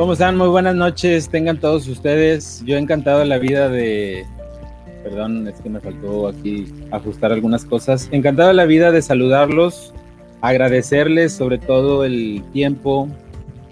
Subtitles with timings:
[0.00, 0.38] ¿Cómo están?
[0.38, 2.62] Muy buenas noches, tengan todos ustedes.
[2.64, 4.24] Yo he encantado la vida de...
[5.02, 8.08] Perdón, es que me faltó aquí ajustar algunas cosas.
[8.10, 9.92] Encantado la vida de saludarlos,
[10.40, 13.10] agradecerles sobre todo el tiempo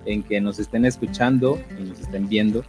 [0.04, 2.62] en que nos estén escuchando y nos estén viendo.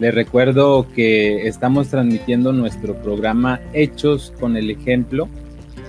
[0.00, 5.28] Les recuerdo que estamos transmitiendo nuestro programa Hechos con el Ejemplo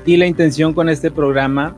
[0.06, 1.76] y la intención con este programa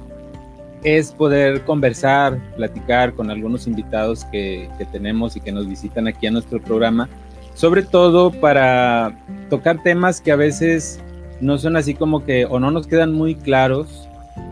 [0.84, 6.32] es poder conversar, platicar con algunos invitados que, tenemos y que nos visitan aquí a
[6.32, 7.10] nuestro programa,
[7.54, 9.18] sobre todo para
[9.50, 11.00] tocar temas que a veces
[11.42, 14.08] no son así como que o no nos quedan muy claros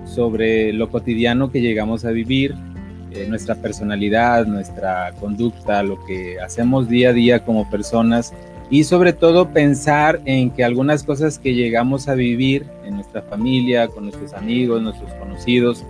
[0.06, 2.56] sobre lo cotidiano que llegamos a vivir,
[3.12, 8.34] eh, nuestra personalidad, nuestra conducta, lo que hacemos día a día como personas
[8.70, 13.88] y sobre todo pensar en que algunas cosas que llegamos a vivir en nuestra familia,
[13.88, 15.86] con nuestros amigos, nuestros conocidos,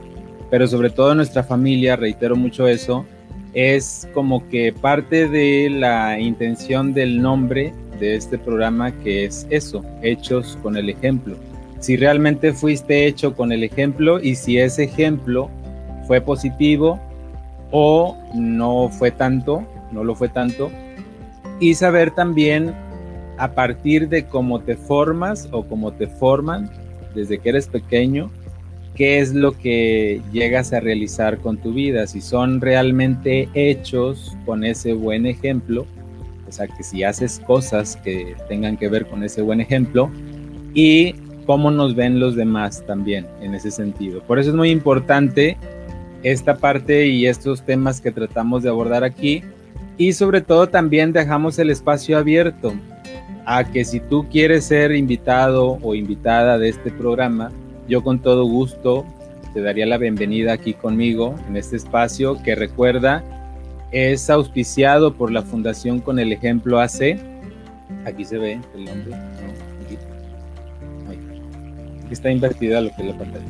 [0.49, 3.05] pero sobre todo nuestra familia, reitero mucho eso,
[3.53, 9.83] es como que parte de la intención del nombre de este programa que es eso,
[10.01, 11.35] hechos con el ejemplo.
[11.79, 15.49] Si realmente fuiste hecho con el ejemplo y si ese ejemplo
[16.07, 16.99] fue positivo
[17.71, 20.71] o no fue tanto, no lo fue tanto,
[21.59, 22.73] y saber también
[23.37, 26.69] a partir de cómo te formas o cómo te forman
[27.13, 28.31] desde que eres pequeño,
[28.97, 34.63] qué es lo que llegas a realizar con tu vida, si son realmente hechos con
[34.63, 35.85] ese buen ejemplo,
[36.47, 40.09] o sea, que si haces cosas que tengan que ver con ese buen ejemplo
[40.73, 41.13] y
[41.45, 44.21] cómo nos ven los demás también en ese sentido.
[44.23, 45.57] Por eso es muy importante
[46.23, 49.43] esta parte y estos temas que tratamos de abordar aquí
[49.97, 52.73] y sobre todo también dejamos el espacio abierto
[53.45, 57.51] a que si tú quieres ser invitado o invitada de este programa,
[57.87, 59.05] yo con todo gusto
[59.53, 63.23] te daría la bienvenida aquí conmigo en este espacio que recuerda
[63.91, 67.17] es auspiciado por la Fundación con el Ejemplo AC.
[68.05, 69.15] Aquí se ve el nombre.
[69.85, 69.97] aquí.
[72.11, 73.45] está invertida lo que es la pantalla.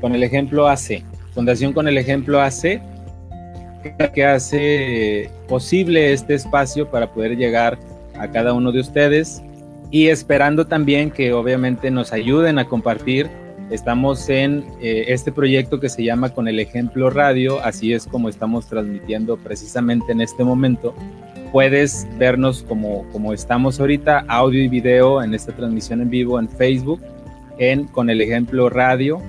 [0.00, 1.04] Con el Ejemplo AC.
[1.34, 2.80] Fundación con el Ejemplo AC
[4.14, 7.78] que hace posible este espacio para poder llegar
[8.18, 9.42] a cada uno de ustedes
[9.90, 13.28] y esperando también que obviamente nos ayuden a compartir
[13.70, 18.28] Estamos en eh, este proyecto que se llama Con el Ejemplo Radio, así es como
[18.28, 20.92] estamos transmitiendo precisamente en este momento.
[21.52, 26.48] Puedes vernos como, como estamos ahorita, audio y video en esta transmisión en vivo en
[26.48, 27.00] Facebook,
[27.58, 29.22] en Con el Ejemplo Radio.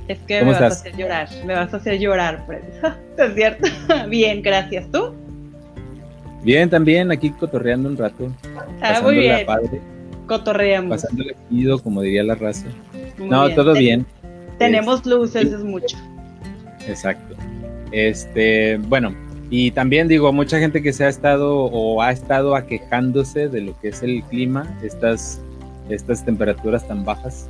[0.06, 2.46] Es que me vas a hacer llorar, me vas a hacer llorar,
[3.18, 3.66] ¿Es cierto?
[4.08, 4.88] Bien, gracias.
[4.92, 5.12] ¿Tú?
[6.44, 8.32] Bien, también aquí cotorreando un rato.
[8.80, 9.44] Ah, muy bien.
[10.28, 10.90] Cotorreamos.
[10.90, 12.66] Pasándole ido, como diría la raza.
[13.18, 14.06] no, todo bien.
[14.58, 15.96] Tenemos luces, es mucho.
[16.86, 17.34] Exacto.
[17.92, 19.14] Este, bueno,
[19.50, 23.78] y también digo, mucha gente que se ha estado o ha estado aquejándose de lo
[23.80, 25.40] que es el clima, estas,
[25.88, 27.48] estas temperaturas tan bajas.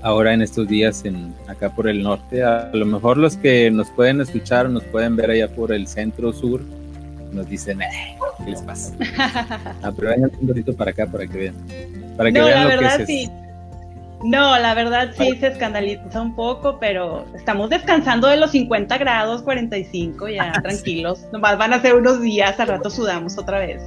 [0.00, 2.42] ahora en estos días en acá por el norte.
[2.42, 6.32] A lo mejor los que nos pueden escuchar, nos pueden ver allá por el centro
[6.32, 6.62] sur,
[7.30, 8.94] nos dicen, eh, ¿qué les pasa?
[9.82, 11.54] ah, pero vengan un ratito para acá para que vean.
[12.16, 13.08] Para que no, vean la lo verdad que es.
[13.08, 13.30] sí.
[14.24, 19.42] No, la verdad sí se escandaliza un poco, pero estamos descansando de los 50 grados,
[19.42, 21.24] 45, ya tranquilos.
[21.32, 23.82] Nomás van a ser unos días, al rato sudamos otra vez.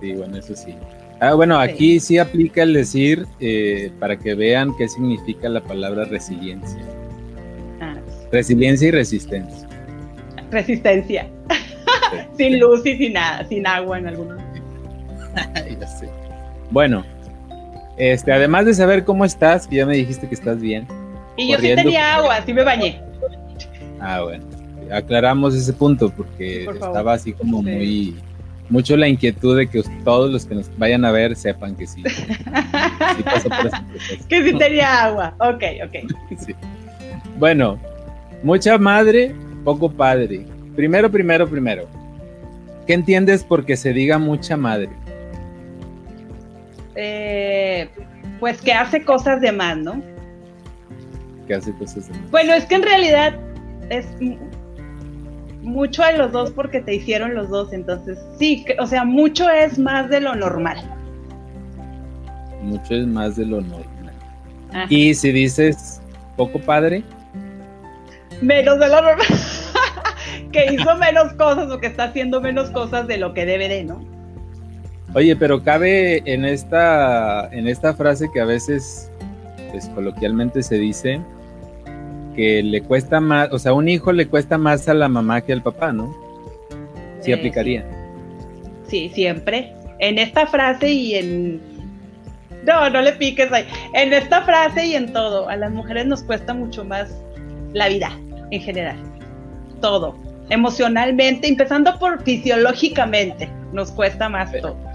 [0.00, 0.74] Sí, bueno, eso sí.
[1.20, 6.04] Ah, bueno, aquí sí, aplica el decir eh, para que vean qué significa la palabra
[6.04, 6.82] resiliencia.
[7.80, 7.94] Ah,
[8.32, 9.68] Resiliencia y resistencia.
[10.50, 11.28] resistencia.
[12.36, 14.40] sin luz y sin nada, sin agua en algunos.
[15.80, 16.08] Ya sé.
[16.70, 17.04] Bueno,
[18.10, 20.86] este, además de saber cómo estás, que ya me dijiste que estás bien.
[21.36, 23.00] Y yo sí tenía agua, sí me bañé.
[24.00, 24.44] Ah, bueno.
[24.92, 26.88] Aclaramos ese punto porque Por favor.
[26.96, 27.64] estaba así como Sí.
[27.70, 28.16] muy
[28.68, 32.02] mucho la inquietud de que todos los que nos vayan a ver sepan que sí.
[33.16, 34.28] sí pasó por ese proceso.
[34.28, 35.34] que sí tenía agua.
[35.38, 36.38] Ok, ok.
[36.44, 36.54] Sí.
[37.38, 37.78] Bueno,
[38.42, 39.34] mucha madre,
[39.64, 40.44] poco padre.
[40.74, 41.86] Primero, primero, primero.
[42.86, 44.88] ¿Qué entiendes porque se diga mucha madre?
[46.94, 47.61] Eh,
[48.40, 50.02] pues que hace cosas de más, ¿no?
[51.46, 53.34] Que hace cosas de- Bueno, es que en realidad
[53.90, 54.06] es
[55.62, 59.48] mucho de los dos porque te hicieron los dos, entonces sí, que- o sea, mucho
[59.50, 60.78] es más de lo normal.
[62.62, 64.12] mucho es más de lo normal.
[64.72, 64.86] Ajá.
[64.88, 66.00] Y si dices
[66.36, 67.02] poco padre,
[68.40, 69.26] Menos de lo normal.
[70.52, 73.84] que hizo menos cosas o que está haciendo menos cosas de lo que debe de,
[73.84, 74.04] ¿no?
[75.14, 79.10] Oye, pero cabe en esta, en esta frase que a veces,
[79.70, 81.20] pues coloquialmente se dice,
[82.34, 85.52] que le cuesta más, o sea, un hijo le cuesta más a la mamá que
[85.52, 86.14] al papá, ¿no?
[87.20, 87.84] Sí Eh, aplicaría.
[88.88, 89.72] Sí, siempre.
[89.98, 91.60] En esta frase y en...
[92.64, 93.66] No, no le piques ahí.
[93.94, 95.48] En esta frase y en todo.
[95.48, 97.10] A las mujeres nos cuesta mucho más
[97.74, 98.10] la vida
[98.50, 98.96] en general.
[99.80, 100.16] Todo.
[100.48, 104.91] Emocionalmente, empezando por fisiológicamente, nos cuesta más Pero- todo.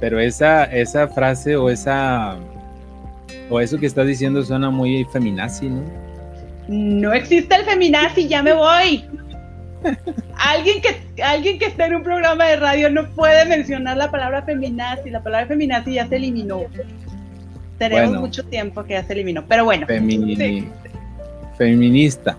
[0.00, 2.36] Pero esa, esa frase o esa,
[3.50, 5.82] o eso que estás diciendo suena muy feminazi, ¿no?
[6.68, 9.04] No existe el feminazi, ya me voy.
[10.36, 14.42] Alguien que, alguien que esté en un programa de radio no puede mencionar la palabra
[14.42, 15.10] feminazi.
[15.10, 16.62] La palabra feminazi ya se eliminó.
[17.78, 18.20] Tenemos Bueno.
[18.22, 19.44] mucho tiempo que ya se eliminó.
[19.46, 20.68] Pero bueno, Femini- Sí.
[21.58, 22.36] Feminista.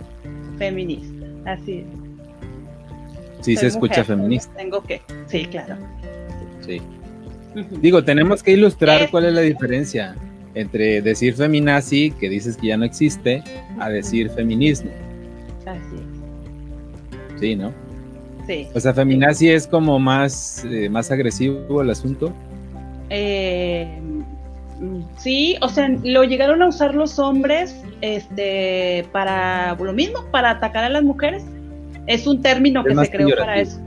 [0.58, 1.26] feminista.
[1.46, 3.46] Así es.
[3.46, 5.02] Sí se escucha feminista, Tengo que.
[5.28, 5.76] Sí, claro.
[6.66, 6.82] sí.
[7.82, 10.16] Digo, tenemos que ilustrar Es- cuál es la diferencia
[10.56, 13.44] entre decir feminazi, que dices que ya no existe,
[13.80, 14.92] a decir feminismo.
[15.66, 15.80] Así
[17.40, 17.70] Sí, ¿no?
[17.70, 17.76] es.
[18.48, 18.68] Sí.
[18.74, 22.32] O sea, feminazi es como más, eh, más agresivo el asunto.
[23.10, 24.00] Eh,
[25.18, 30.84] sí, o sea, lo llegaron a usar los hombres este, para lo mismo, para atacar
[30.84, 31.44] a las mujeres.
[32.08, 33.80] Es un término Es que se creó para eso.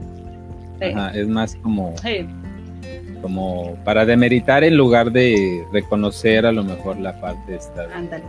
[0.81, 0.85] Sí.
[0.93, 2.27] Ajá, es más como, Sí.
[3.21, 8.21] Como para demeritar en lugar de reconocer a lo mejor la parte esta de,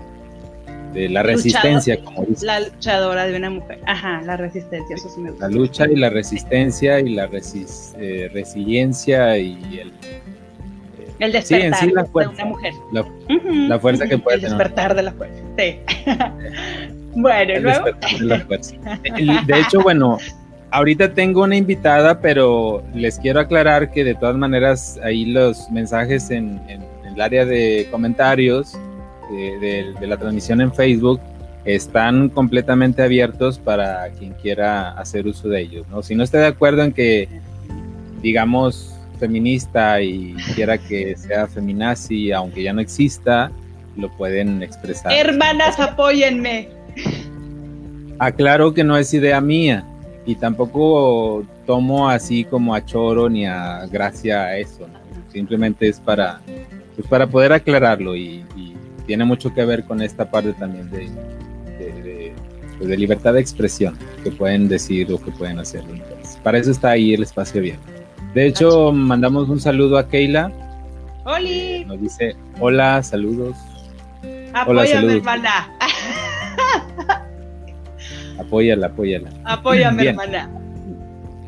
[1.00, 2.44] de la resistencia, como dice.
[2.46, 3.78] La luchadora de una mujer.
[3.86, 5.48] Ajá, la resistencia, eso sí me gusta.
[5.48, 9.92] La lucha y la resistencia y la resis- eh, resiliencia y el,
[11.20, 12.32] El Sí, en despertar sí la de fuerza.
[12.32, 12.72] una mujer.
[13.68, 14.56] la, fuerza que puede El tener.
[14.58, 15.42] despertar de la fuerza.
[15.58, 15.76] Sí.
[17.14, 17.84] bueno, el luego.
[17.84, 18.74] despertar de la fuerza.
[19.04, 20.18] El- De hecho, bueno,
[20.70, 26.30] ahorita tengo una invitada, pero les quiero aclarar que de todas maneras ahí los mensajes
[26.30, 28.72] en, en- en el área de comentarios
[29.30, 31.20] de, de- de la transmisión en Facebook
[31.64, 35.86] están completamente abiertos para quien quiera hacer uso de ellos.
[35.90, 36.02] ¿no?
[36.02, 37.28] Si no está de acuerdo en que,
[38.22, 43.50] digamos, feminista y quiera que sea feminazi, aunque ya no exista,
[43.96, 45.12] lo pueden expresar.
[45.12, 46.68] Hermanas, apóyenme.
[48.18, 49.84] Aclaro que no es idea mía
[50.30, 54.86] y tampoco tomo así como a choro ni a gracia a eso.
[54.86, 54.98] ¿no?
[55.32, 56.40] Simplemente es para,
[56.96, 58.74] pues para poder aclararlo y, y
[59.06, 61.08] tiene mucho que ver con esta parte también de,
[61.78, 62.32] de, de-
[62.78, 65.82] pues de libertad de expresión que pueden decir o que pueden hacer.
[65.88, 67.82] Entonces, para eso está ahí el espacio abierto.
[68.34, 70.50] De hecho, mandamos un saludo a Keila.
[71.24, 73.56] Oli, Nos dice, hola, saludos,
[74.54, 74.88] apóyame,
[75.20, 75.22] saludos.
[78.50, 79.30] Apóyala, apóyala.
[79.44, 80.18] Apóyame, Bien.
[80.20, 80.50] hermana.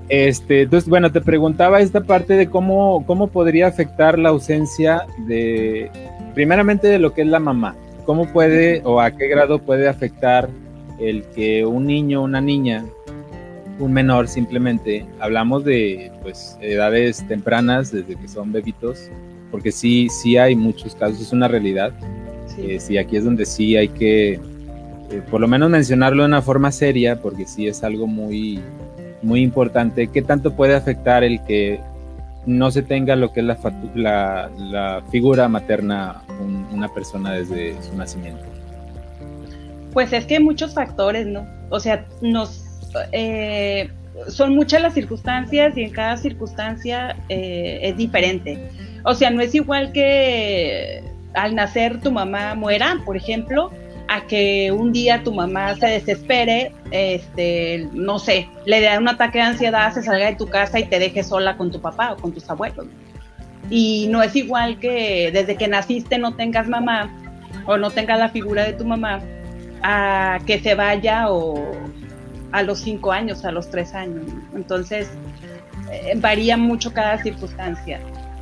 [0.09, 5.90] Este, entonces, bueno, te preguntaba esta parte de cómo, cómo podría afectar la ausencia de,
[6.35, 7.75] primeramente de lo que es la mamá.
[8.04, 10.49] ¿Cómo puede o a qué grado puede afectar
[10.99, 12.85] el que un niño, una niña,
[13.78, 19.09] un menor simplemente, hablamos de pues edades tempranas, desde que son bebitos,
[19.50, 21.92] porque sí, sí hay muchos casos, es una realidad,
[22.47, 22.78] Sí.
[22.80, 24.38] sí, aquí es donde sí hay que,
[25.21, 28.61] por lo menos mencionarlo de una forma seria, porque sí es algo muy,
[29.23, 30.09] muy importante.
[30.09, 31.81] ¿Qué tanto puede afectar el que
[32.47, 33.47] no se tenga lo que es
[33.95, 36.23] la, la, figura materna
[36.73, 38.45] una persona desde su nacimiento?
[39.92, 41.47] Pues es que hay muchos factores, ¿no?
[41.71, 42.64] O sea, nos
[43.12, 43.90] eh,
[44.28, 48.71] son muchas las circunstancias y en cada circunstancia eh, es diferente.
[49.04, 51.02] O sea, no es igual que
[51.35, 53.71] al nacer tu mamá muera, por ejemplo,
[54.14, 59.38] a que un día tu mamá se desespere, este, no sé, le dé un ataque
[59.38, 62.16] de ansiedad, se salga de tu casa y te deje sola con tu papá o
[62.16, 62.87] con tus abuelos.
[63.71, 67.11] Y no es igual que desde que naciste no tengas mamá
[67.64, 69.23] o no tengas la figura de tu mamá,
[69.83, 71.73] a que se vaya o
[72.52, 74.26] a los cinco años, a los tres años.
[74.54, 75.11] Entonces,
[75.90, 77.99] eh, varía mucho cada circunstancia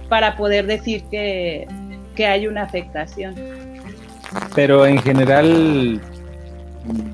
[0.08, 1.68] para poder decir que,
[2.16, 3.36] que hay una afectación.
[4.54, 6.00] Pero en general,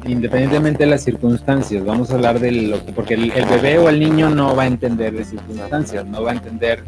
[0.04, 4.00] independientemente de las circunstancias, vamos a hablar de lo que, porque el, bebé o el
[4.00, 6.82] niño no va a entender de circunstancias, no va a entender,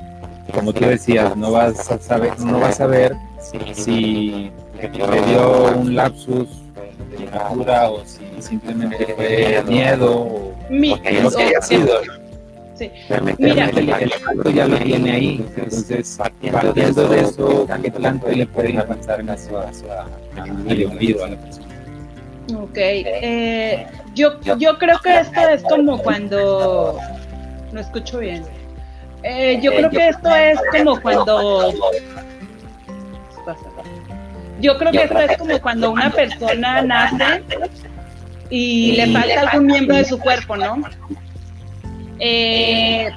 [0.53, 3.15] como tú decías, no vas a saber, no va a saber
[3.73, 4.51] si
[4.83, 6.49] le dio un lapsus
[7.11, 12.01] de locura o si simplemente fue miedo o, lo que haya sido.
[12.79, 12.93] Sí.
[13.39, 19.19] Mira, el, ya lo tiene ahí, entonces partiendo de eso, ¿qué tanto le puede avanzar
[19.19, 21.67] en su, a, individuo, a la persona?
[22.57, 26.99] Ok, eh, yo, yo creo que esto es como cuando,
[27.73, 28.45] no escucho bien,
[29.25, 31.75] eh, yo creo que esto es como cuando,
[34.61, 37.43] yo creo que esto es como cuando una persona nace
[38.51, 40.83] y le falta algún miembro de su cuerpo, ¿no?
[42.19, 43.11] Eh,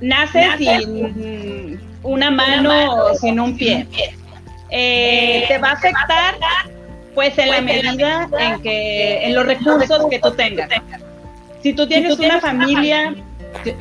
[0.00, 3.86] nace sin una mano o sin un pie.
[4.70, 6.36] Eh, te va a afectar
[7.14, 10.70] pues en la medida en que en los recursos que tú tengas.
[11.62, 13.14] Si tú tienes una familia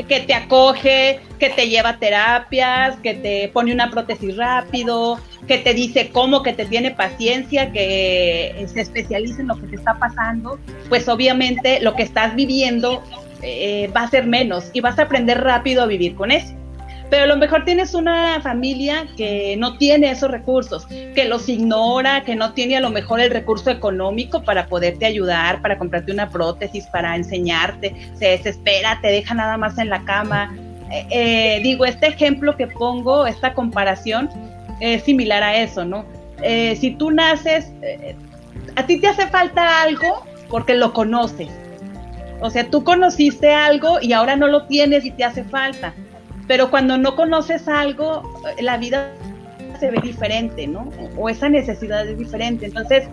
[0.08, 5.74] que te acoge, que te lleva terapias, que te pone una prótesis rápido, que te
[5.74, 10.60] dice cómo, que te tiene paciencia, que se especializa en lo que te está pasando,
[10.90, 13.02] pues obviamente lo que estás viviendo
[13.44, 16.54] eh, va a ser menos y vas a aprender rápido a vivir con eso.
[17.10, 22.24] Pero a lo mejor tienes una familia que no tiene esos recursos, que los ignora,
[22.24, 26.30] que no tiene a lo mejor el recurso económico para poderte ayudar, para comprarte una
[26.30, 30.56] prótesis, para enseñarte, se desespera, te deja nada más en la cama.
[30.90, 34.30] Eh, eh, digo, este ejemplo que pongo, esta comparación,
[34.80, 36.06] es similar a eso, ¿no?
[36.42, 37.72] si tú naces,
[38.76, 41.50] a ti te hace falta algo porque lo conoces
[42.42, 45.94] o sea, tú conociste algo y ahora no lo tienes y te hace falta.
[46.48, 48.24] Pero cuando no conoces algo,
[48.60, 49.12] la vida
[49.80, 50.90] se ve diferente, ¿no?
[51.18, 52.66] O esa necesidad es diferente.
[52.66, 53.08] Entonces,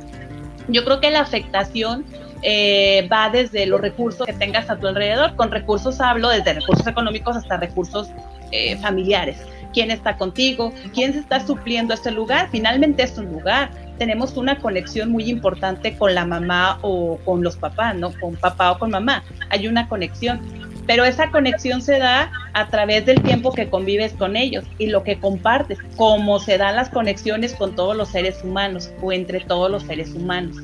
[0.69, 2.05] yo creo que la afectación
[2.43, 5.37] eh, va desde los recursos que tengas a tu alrededor.
[5.37, 8.11] Con recursos hablo desde recursos económicos hasta recursos
[8.51, 9.39] eh, familiares.
[9.79, 10.73] ¿Quién está contigo?
[10.93, 12.49] ¿Quién se está supliendo este lugar?
[12.51, 17.57] Finalmente es un lugar tenemos una conexión muy importante con la mamá o con los
[17.57, 18.13] papás, ¿no?
[18.13, 19.25] Con papá o con mamá.
[19.51, 20.41] Hay una conexión.
[20.87, 25.03] Pero esa conexión se da a través del tiempo que convives con ellos y lo
[25.03, 29.71] que compartes, como se dan las conexiones con todos los seres humanos o entre todos
[29.71, 30.57] los seres humanos.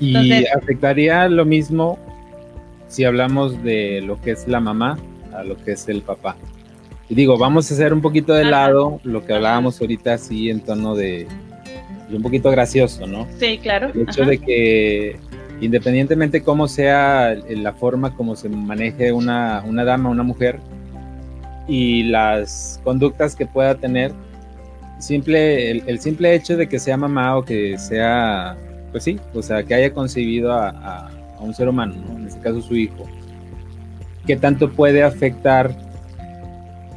[0.00, 1.98] Y afectaría lo mismo
[2.88, 4.98] si hablamos de lo que es la mamá
[5.32, 6.36] a lo que es el papá.
[7.12, 10.60] Y digo, vamos a hacer un poquito de lado lo que hablábamos ahorita así en
[10.60, 11.28] tono de,
[12.10, 13.28] un poquito gracioso, ¿no?
[13.38, 13.90] Sí, claro.
[13.94, 15.18] El hecho de que
[15.60, 20.58] independientemente cómo sea la forma como se maneje una, una dama, una mujer,
[21.68, 24.14] y las conductas que pueda tener,
[24.98, 28.56] simple, el, simple hecho de que sea mamá o que sea,
[28.90, 32.74] pues sí, o sea, que haya concebido a, un ser humano, en este caso su
[32.74, 33.04] hijo,
[34.26, 35.91] ¿qué tanto puede afectar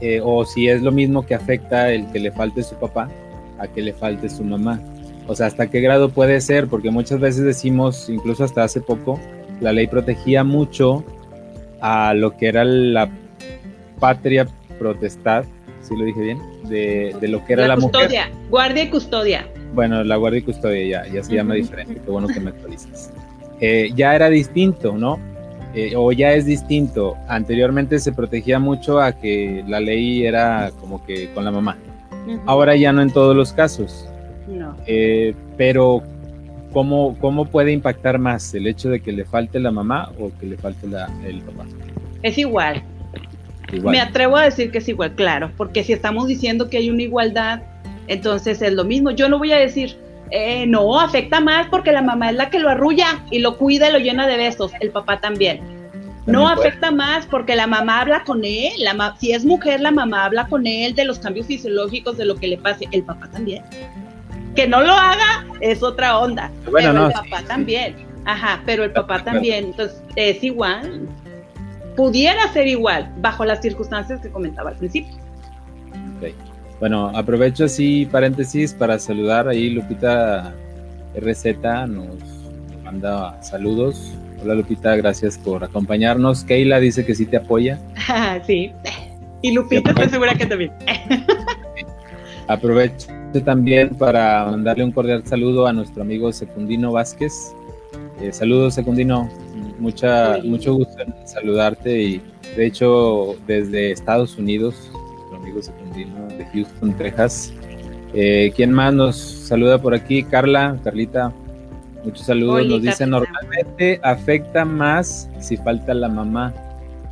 [0.02, 3.10] eh, o si es lo mismo que afecta el que le falte su papá
[3.60, 4.80] a que le falte su mamá?
[5.28, 6.68] O sea, ¿hasta qué grado puede ser?
[6.68, 9.20] Porque muchas veces decimos, incluso hasta hace poco,
[9.60, 11.04] la ley protegía mucho
[11.82, 13.10] a lo que era la
[14.00, 14.48] patria
[14.78, 15.46] protestad,
[15.82, 19.48] si lo dije bien, de, lo que era la, custodia, guardia y custodia.
[19.74, 23.12] Bueno, la guardia y custodia ya, ya se llama diferente, qué bueno que me actualizas.
[23.62, 25.20] Eh, ya era distinto, ¿no?
[25.76, 27.18] Eh, o ya es distinto.
[27.28, 31.78] Anteriormente se protegía mucho a que la ley era como que con la mamá.
[32.46, 34.08] Ahora ya no en todos los casos.
[34.48, 34.76] No.
[34.88, 36.02] Eh, pero,
[36.72, 40.46] ¿cómo, ¿cómo puede impactar más el hecho de que le falte la mamá o que
[40.46, 41.66] le falte la, el papá?
[42.24, 42.82] Es igual.
[43.84, 47.02] Me atrevo a decir que es igual, claro, porque si estamos diciendo que hay una
[47.02, 47.64] igualdad,
[48.08, 49.12] entonces es lo mismo.
[49.12, 49.98] Yo no voy a decir,
[50.32, 53.90] Eh, no, afecta más porque la mamá es la que lo arrulla y lo cuida
[53.90, 55.62] y lo llena de besos, el papá también.
[56.26, 60.26] No afecta más porque la mamá habla con él, la si es mujer la mamá
[60.26, 63.64] habla con él de los cambios fisiológicos, de lo que le pase, el papá también.
[64.56, 67.96] Que no lo haga es otra onda, bueno, pero el papá también.
[68.26, 71.08] Ajá, pero el papá también, entonces es igual.
[71.96, 75.14] Pudiera ser igual bajo las circunstancias que comentaba al principio.
[76.80, 80.54] Bueno, aprovecho así paréntesis para saludar ahí Lupita
[81.16, 81.46] RZ
[81.88, 82.18] nos
[82.84, 84.12] manda saludos.
[84.44, 86.44] Hola Lupita, gracias por acompañarnos.
[86.44, 87.80] Keila dice que sí te apoya.
[88.46, 88.72] sí.
[89.42, 90.72] Y Lupita estoy segura que también.
[92.48, 93.08] Aprovecho
[93.44, 97.54] también para mandarle un cordial saludo a nuestro amigo Secundino Vázquez.
[98.22, 99.30] Eh, saludos Secundino,
[99.80, 102.22] mucha, mucho gusto en saludarte y
[102.56, 104.92] de hecho desde Estados Unidos
[105.54, 107.54] de Houston, Texas.
[108.14, 110.24] Eh, ¿Quién más nos saluda por aquí?
[110.24, 111.34] Carla, Carlita,
[112.04, 112.66] muchos saludos.
[112.68, 116.54] nos dice, normalmente afecta más si falta la mamá,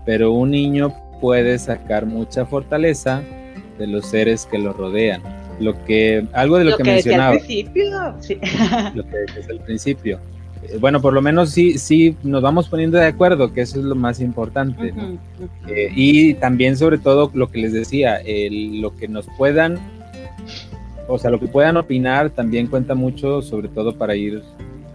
[0.05, 3.21] pero un niño puede sacar mucha fortaleza
[3.77, 5.21] de los seres que lo rodean.
[5.59, 7.37] Lo que, algo de lo, que, mencionaba.
[7.37, 8.15] principio,
[8.95, 10.19] Lo que es el principio.
[10.63, 13.85] Eh, bueno, por lo menos sí, sí nos vamos poniendo de acuerdo, que eso es
[13.85, 14.93] lo más importante.
[15.67, 19.79] Eh, y también sobre todo lo que les decía, lo que nos puedan,
[21.07, 24.41] o sea, lo que puedan opinar también cuenta mucho, sobre todo para ir,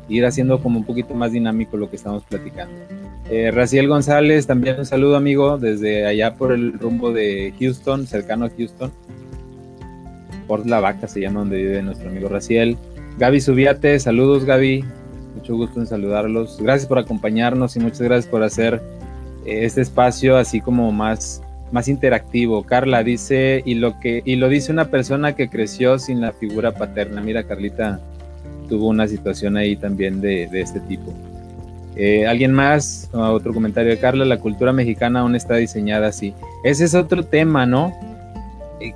[0.08, 2.75] ir haciendo como un poquito más dinámico lo que estamos platicando.
[3.30, 8.46] Eh, Raciel González, también un saludo amigo desde allá por el rumbo de Houston, cercano
[8.46, 8.90] a Houston.
[10.46, 12.78] Por la vaca se llama donde vive nuestro amigo Raciel.
[13.18, 14.82] Gaby Subiate, saludos Gaby,
[15.38, 16.59] mucho gusto en saludarlos.
[16.61, 18.83] Gracias por acompañarnos y muchas gracias por hacer
[19.47, 22.64] eh, este espacio así como más, más interactivo.
[22.64, 26.75] Carla dice, y lo, que, y lo dice una persona que creció sin la figura
[26.75, 27.21] paterna.
[27.21, 28.00] Mira, Carlita
[28.68, 31.14] tuvo una situación ahí también de, este tipo.
[31.95, 33.09] Eh, ¿Alguien más?
[33.12, 36.35] Otro comentario de Carla, la cultura mexicana aún está diseñada así.
[36.64, 37.92] Ese es otro tema, ¿no?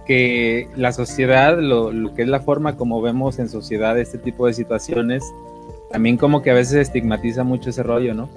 [0.06, 4.46] Que la sociedad, lo, lo, que es la forma como vemos en sociedad este tipo
[4.46, 5.24] de situaciones,
[5.92, 8.28] también como que a veces estigmatiza mucho ese rollo, ¿no?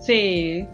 [0.00, 0.66] Sí.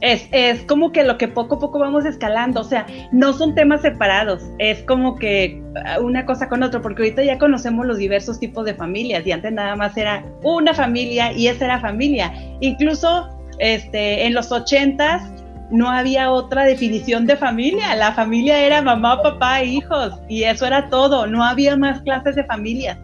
[0.00, 3.54] Es, es como que lo que poco a poco vamos escalando, o sea, no son
[3.54, 5.62] temas separados, es como que
[6.00, 9.52] una cosa con otra, porque ahorita ya conocemos los diversos tipos de familias y antes
[9.52, 12.32] nada más era una familia y esa era familia.
[12.60, 15.22] Incluso este, en los ochentas
[15.70, 20.66] no había otra definición de familia, la familia era mamá, papá e hijos y eso
[20.66, 22.98] era todo, no había más clases de familias.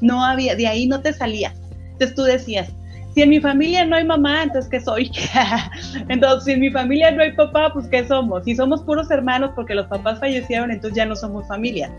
[0.00, 1.54] No había, de ahí no te salías.
[1.92, 2.70] Entonces tú decías,
[3.14, 5.10] si en mi familia no hay mamá, entonces ¿qué soy?
[6.08, 8.44] entonces, si en mi familia no hay papá, pues ¿qué somos?
[8.44, 11.90] Si somos puros hermanos porque los papás fallecieron, entonces ya no somos familia.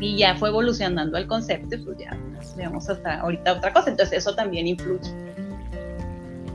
[0.00, 2.16] Y ya fue evolucionando el concepto, pues ya,
[2.56, 3.90] digamos, hasta ahorita otra cosa.
[3.90, 5.10] Entonces eso también influye.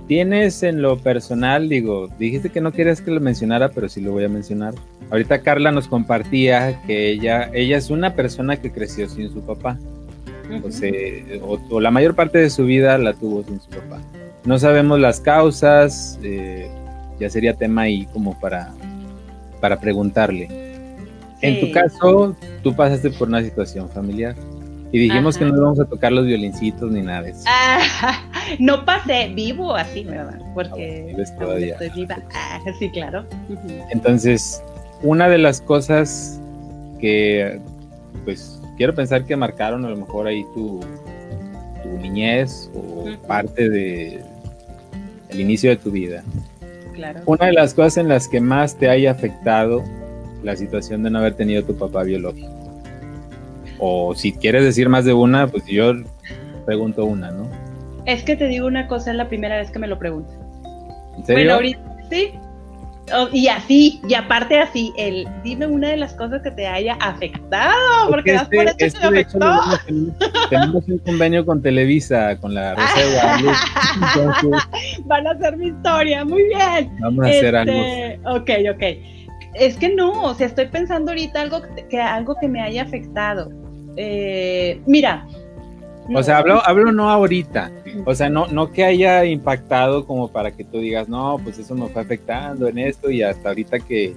[0.07, 4.11] ¿Tienes en lo personal, digo, dijiste que no querías que lo mencionara, pero sí lo
[4.11, 4.75] voy a mencionar.
[5.09, 9.77] Ahorita Carla nos compartía que ella, ella es una persona que creció sin su papá
[11.69, 13.99] o, la mayor parte de su vida la tuvo sin su papá.
[14.45, 16.69] No sabemos las causas, eh,
[17.19, 18.73] ya sería tema ahí como para,
[19.59, 20.47] para preguntarle.
[21.41, 24.35] En tu caso, tú pasaste por una situación familiar.
[24.91, 27.43] Y dijimos que no íbamos a tocar los violincitos ni nada de eso.
[27.45, 28.21] Ah,
[28.59, 30.39] no pasé vivo así, ¿verdad?
[30.53, 31.73] Porque ah, todavía.
[31.73, 32.17] estoy viva.
[32.33, 33.25] Ah, sí, claro.
[33.91, 34.63] Entonces,
[35.03, 36.39] una de las cosas
[36.99, 37.59] que,
[38.23, 40.79] pues, quiero pensar que marcaron a lo mejor ahí tu,
[41.83, 44.23] tu niñez o parte de
[45.29, 46.23] el inicio de tu vida.
[46.93, 47.21] Claro.
[47.25, 49.83] Una de las cosas en las que más te haya afectado
[50.43, 52.49] la situación de no haber tenido tu papá biológico.
[53.79, 55.93] O si quieres decir más de una, pues yo
[56.65, 57.47] pregunto una, ¿no?
[58.05, 60.31] Es que te digo una cosa, es la primera vez que me lo pregunto.
[61.17, 61.43] ¿En serio?
[61.43, 62.31] Bueno, ahorita sí,
[63.13, 66.97] Oh, y así, y aparte así, el dime una de las cosas que te haya
[66.99, 69.39] afectado, porque, das por hecho que me afectó.
[70.49, 72.81] tenemos, un convenio con Televisa, con la de
[75.05, 76.91] Van a hacer mi historia, muy bien.
[76.99, 77.71] Vamos a hacer algo.
[77.71, 78.83] Este, ok, ok.
[79.53, 83.49] Es que no, o sea, estoy pensando ahorita algo que, algo que me haya afectado.
[83.95, 85.25] Eh, mira,
[86.13, 87.71] o sea, hablo, hablo no ahorita,
[88.05, 91.75] o sea, no, no que haya impactado como para que tú digas, no, pues eso
[91.75, 94.15] me fue afectando en esto y hasta ahorita que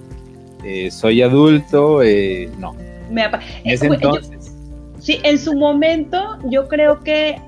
[0.65, 2.75] eh, soy adulto, eh, no.
[3.11, 3.29] Me
[3.65, 4.53] es entonces.
[5.01, 7.41] sí, en su momento yo creo que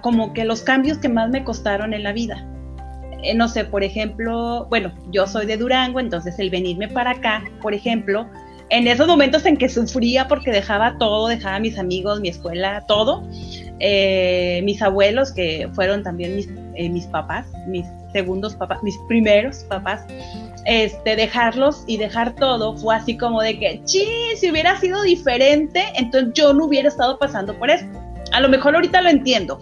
[0.00, 2.46] como que los cambios que más me costaron en la vida.
[3.22, 7.42] Eh, no sé, por ejemplo, bueno, yo soy de Durango, entonces el venirme para acá,
[7.62, 8.26] por ejemplo,
[8.70, 12.84] en esos momentos en que sufría porque dejaba todo, dejaba a mis amigos, mi escuela,
[12.86, 13.22] todo,
[13.80, 19.64] eh, mis abuelos, que fueron también mis, eh, mis papás, mis segundos papás, mis primeros
[19.64, 20.04] papás,
[20.64, 25.84] este, dejarlos y dejar todo fue así como de que, sí, si hubiera sido diferente,
[25.94, 27.86] entonces yo no hubiera estado pasando por esto.
[28.32, 29.60] A lo mejor ahorita lo entiendo.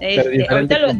[0.00, 0.92] Este, ahorita lo,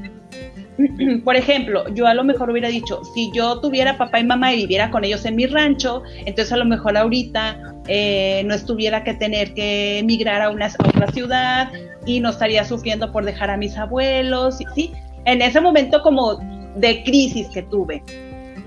[1.25, 4.57] por ejemplo, yo a lo mejor hubiera dicho, si yo tuviera papá y mamá y
[4.57, 9.15] viviera con ellos en mi rancho, entonces a lo mejor ahorita eh, no estuviera que
[9.15, 11.71] tener que emigrar a una, otra ciudad
[12.07, 14.93] y no estaría sufriendo por dejar a mis abuelos, ¿sí?
[15.25, 16.37] En ese momento como
[16.77, 18.03] de crisis que tuve.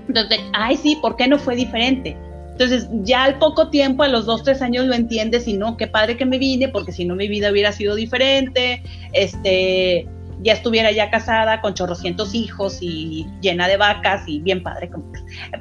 [0.08, 2.16] Entonces, ay, sí, ¿por qué no fue diferente?
[2.52, 5.86] Entonces, ya al poco tiempo, a los dos, tres años, lo entiendes y no, qué
[5.86, 10.08] padre que me vine, porque si no mi vida hubiera sido diferente, este,
[10.42, 14.90] ya estuviera ya casada con chorrocientos hijos y llena de vacas y bien padre.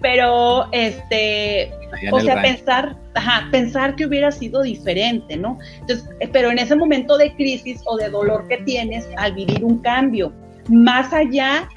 [0.01, 1.71] Pero, este,
[2.11, 5.57] o sea, pensar, ajá, pensar que hubiera sido diferente, ¿no?
[5.79, 9.63] Entonces, eh, pero en ese momento de crisis o de dolor que tienes al vivir
[9.63, 10.31] un cambio,
[10.69, 11.67] más allá,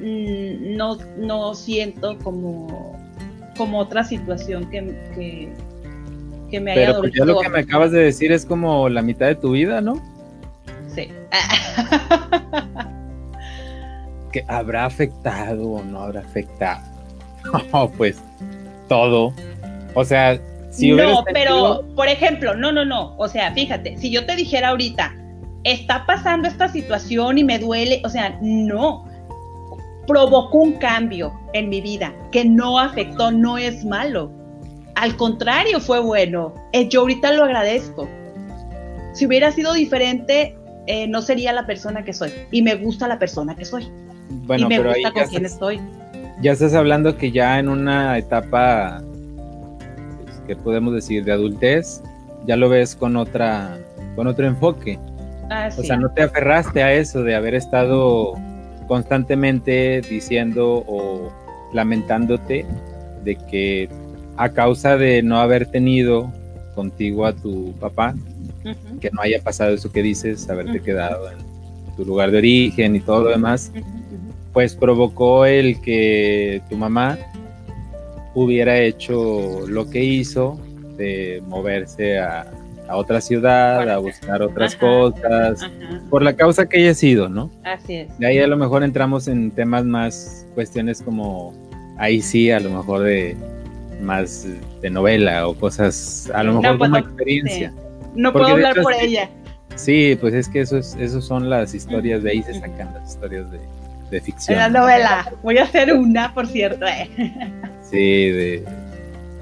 [0.00, 2.98] mm, no, no siento como,
[3.56, 4.80] como otra situación que,
[5.14, 5.52] que,
[6.50, 9.02] que me haya Pero pues ya lo que me acabas de decir es como la
[9.02, 9.94] mitad de tu vida, ¿no?
[14.32, 16.82] que habrá afectado o no habrá afectado.
[17.96, 18.20] Pues
[18.88, 19.32] todo.
[19.94, 23.16] O sea, si No, pero, por ejemplo, no, no, no.
[23.16, 25.14] O sea, fíjate, si yo te dijera ahorita,
[25.64, 29.06] está pasando esta situación y me duele, o sea, no.
[30.06, 34.30] Provocó un cambio en mi vida que no afectó, no es malo.
[34.94, 36.54] Al contrario, fue bueno.
[36.72, 38.08] Eh, yo ahorita lo agradezco.
[39.14, 40.55] Si hubiera sido diferente,
[40.86, 42.30] eh, no sería la persona que soy.
[42.50, 43.88] Y me gusta la persona que soy.
[44.30, 45.80] Bueno, y me gusta con quién estoy.
[46.40, 49.02] Ya estás hablando que ya en una etapa,
[50.24, 52.02] pues, que podemos decir, de adultez,
[52.46, 53.78] ya lo ves con otra,
[54.14, 54.98] con otro enfoque.
[55.50, 58.34] Ah, o sea, no te aferraste a eso de haber estado
[58.86, 61.32] constantemente diciendo o
[61.72, 62.66] lamentándote
[63.24, 63.88] de que
[64.36, 66.32] a causa de no haber tenido
[66.76, 68.14] contigo a tu papá,
[69.00, 71.38] que no haya pasado eso que dices, haberte quedado en
[71.96, 73.72] tu lugar de origen y todo lo demás,
[74.52, 77.18] pues provocó el que tu mamá
[78.34, 80.60] hubiera hecho lo que hizo
[80.96, 82.52] de moverse a,
[82.88, 85.68] otra ciudad, a buscar otras cosas,
[86.08, 87.50] por la causa que haya sido, ¿no?
[87.64, 88.18] Así es.
[88.18, 91.52] De ahí a lo mejor entramos en temas más, cuestiones como,
[91.98, 93.36] ahí sí, a lo mejor de
[94.00, 94.46] más
[94.86, 97.72] de novela o cosas, a lo mejor como experiencia.
[98.14, 99.28] No puedo hablar por ella.
[99.74, 103.10] Sí, pues es que eso es, esos son las historias, de ahí se sacan las
[103.10, 103.58] historias de,
[104.10, 104.58] de ficción.
[104.58, 105.32] la novela.
[105.42, 106.86] Voy a hacer una, por cierto.
[106.86, 107.10] Eh.
[107.82, 108.64] Sí, de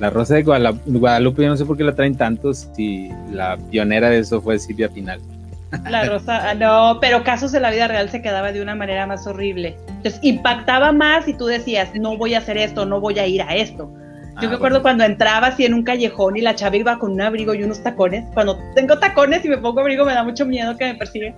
[0.00, 4.08] La Rosa de Guadalupe, yo no sé por qué la traen tantos, si la pionera
[4.08, 5.20] de eso fue Silvia Pinal.
[5.90, 9.06] La Rosa, ah, no, pero casos de la vida real se quedaba de una manera
[9.06, 9.76] más horrible.
[9.88, 13.42] Entonces impactaba más y tú decías, no voy a hacer esto, no voy a ir
[13.42, 13.92] a esto.
[14.40, 17.12] Yo me ah, acuerdo cuando entraba así en un callejón y la chava iba con
[17.12, 18.24] un abrigo y unos tacones.
[18.34, 21.34] Cuando tengo tacones y me pongo abrigo me da mucho miedo que me persiguen.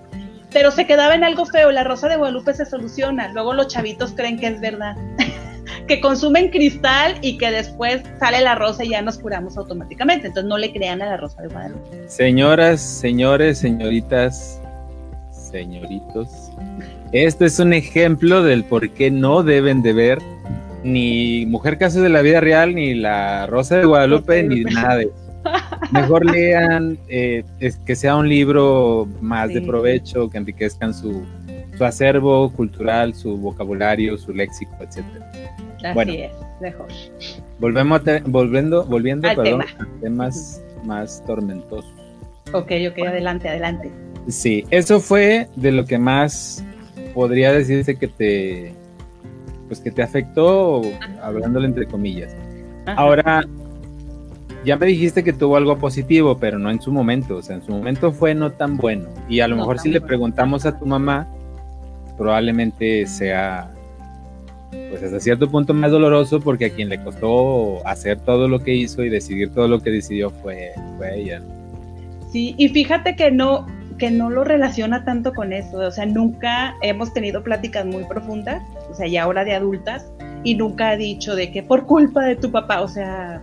[0.51, 1.71] Pero se quedaba en algo feo.
[1.71, 3.27] La rosa de Guadalupe se soluciona.
[3.33, 4.95] Luego los chavitos creen que es verdad.
[5.87, 10.27] que consumen cristal y que después sale la rosa y ya nos curamos automáticamente.
[10.27, 12.09] Entonces no le crean a la rosa de Guadalupe.
[12.09, 14.61] Señoras, señores, señoritas,
[15.31, 16.51] señoritos.
[17.11, 20.19] Este es un ejemplo del por qué no deben de ver
[20.87, 25.03] ni Mujer Casos de la Vida Real, ni La Rosa de Guadalupe, ni nada de
[25.03, 25.27] eso.
[25.91, 31.23] Mejor lean, eh, es que sea un libro más de provecho, que enriquezcan su,
[31.77, 35.05] su, acervo cultural, su vocabulario, su léxico, etc.
[35.83, 36.87] Así es, mejor.
[37.59, 41.93] Volvemos volviendo, volviendo perdón, a temas más tormentosos.
[42.53, 43.91] Ok, ok, adelante, adelante.
[44.27, 46.63] Sí, eso fue de lo que más
[47.13, 48.73] podría decirse que te
[49.67, 50.81] pues que te afectó,
[51.21, 52.35] hablándole entre comillas.
[52.85, 53.43] Ahora,
[54.63, 57.63] ya me dijiste que tuvo algo positivo, pero no en su momento, o sea, en
[57.63, 59.07] su momento fue no tan bueno.
[59.29, 61.27] Y a lo mejor si le preguntamos a tu mamá,
[62.17, 63.71] probablemente sea,
[64.89, 68.73] pues hasta cierto punto más doloroso, porque a quien le costó hacer todo lo que
[68.73, 71.41] hizo y decidir todo lo que decidió fue, fue ella.
[72.31, 73.65] Sí, y fíjate que no,
[73.97, 78.61] que no lo relaciona tanto con eso, o sea, nunca hemos tenido pláticas muy profundas,
[78.97, 80.11] sea, ya ahora de adultas,
[80.43, 83.41] y nunca ha dicho de que por culpa de tu papá, o sea...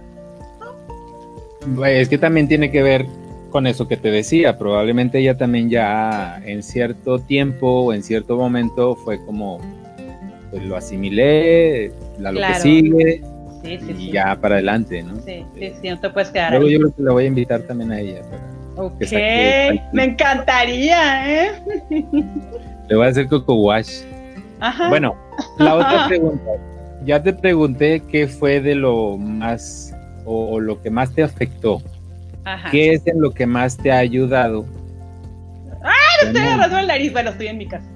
[1.86, 3.06] Es que también tiene que ver
[3.50, 8.36] con eso que te decía, probablemente ella también ya en cierto tiempo o en cierto
[8.36, 9.60] momento fue como,
[10.50, 13.22] pues lo asimilé, la lo que sigue,
[13.64, 15.16] Sí, sí, y ya para adelante, ¿no?
[15.22, 16.72] Sí, sí, sí, no te puedes quedar Luego ahí.
[16.74, 18.20] yo creo que la voy a invitar también a ella.
[18.22, 19.00] Para Ok,
[19.92, 21.50] me encantaría, ¿eh?
[22.88, 24.02] Le voy a hacer coco wash.
[24.64, 24.88] Ajá.
[24.88, 25.14] Bueno,
[25.58, 26.50] la otra pregunta.
[27.04, 31.82] Ya te pregunté qué fue de lo más o, o lo que más te afectó.
[32.44, 32.70] Ajá.
[32.70, 34.64] ¿Qué es en lo que más te ha ayudado?
[36.22, 37.86] Me estoy agarrando el nariz, bueno, estoy en mi casa.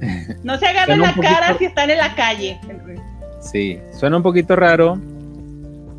[0.44, 2.58] No se agarren Suena la poquito- cara si están en la calle.
[3.40, 4.98] Sí, suena un poquito raro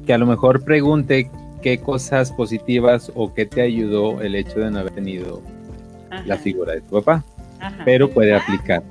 [0.05, 1.29] que a lo mejor pregunte
[1.61, 5.41] qué cosas positivas o qué te ayudó el hecho de no haber tenido
[6.09, 7.23] Ajá, la figura de tu papá,
[7.59, 7.81] ajá.
[7.85, 8.81] pero puede aplicar.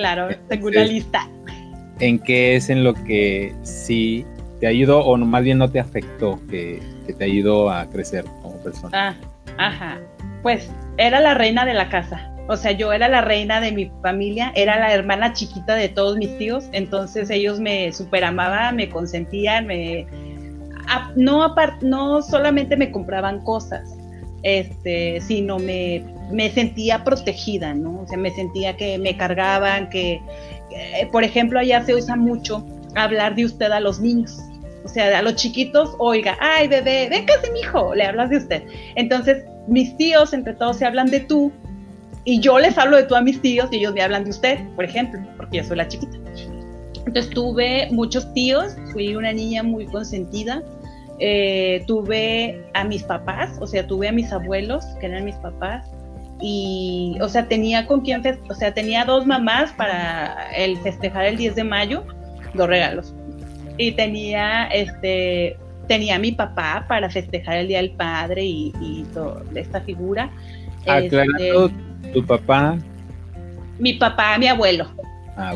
[0.00, 1.28] Claro, tengo una lista.
[2.00, 4.24] ¿En qué es en lo que sí
[4.60, 8.24] te ayudó o no, más bien no te afectó, que, que te ayudó a crecer
[8.42, 8.90] como persona?
[8.92, 9.14] Ah,
[9.58, 9.98] ajá.
[10.42, 12.30] Pues era la reina de la casa.
[12.48, 16.16] O sea, yo era la reina de mi familia, era la hermana chiquita de todos
[16.16, 20.06] mis tíos, entonces ellos me superamaban, me consentían, me
[20.88, 23.92] a- no apar- no solamente me compraban cosas,
[24.44, 28.00] este, sino me, me sentía protegida, ¿no?
[28.02, 30.20] O sea, me sentía que me cargaban, que,
[31.12, 34.38] por ejemplo, allá se usa mucho hablar de usted a los niños.
[34.84, 38.36] O sea, a los chiquitos, oiga, ay bebé, ven casi mi hijo, le hablas de
[38.36, 38.62] usted.
[38.94, 41.52] Entonces, mis tíos, entre todos, se hablan de tú,
[42.26, 44.58] y yo les hablo de tú a mis tíos y ellos me hablan de usted,
[44.74, 46.18] por ejemplo, porque yo soy la chiquita.
[47.06, 50.60] Entonces tuve muchos tíos, fui una niña muy consentida,
[51.20, 55.88] eh, tuve a mis papás, o sea, tuve a mis abuelos, que eran mis papás,
[56.40, 61.36] y, o sea, tenía con quién, o sea, tenía dos mamás para el festejar el
[61.36, 62.04] 10 de mayo,
[62.54, 63.14] dos regalos,
[63.78, 65.56] y tenía, este,
[65.88, 70.30] tenía a mi papá para festejar el Día del Padre y, y toda esta figura.
[70.86, 72.76] Aclarando, Este, tu papá,
[73.78, 74.88] mi papá, mi abuelo.
[75.36, 75.54] ah.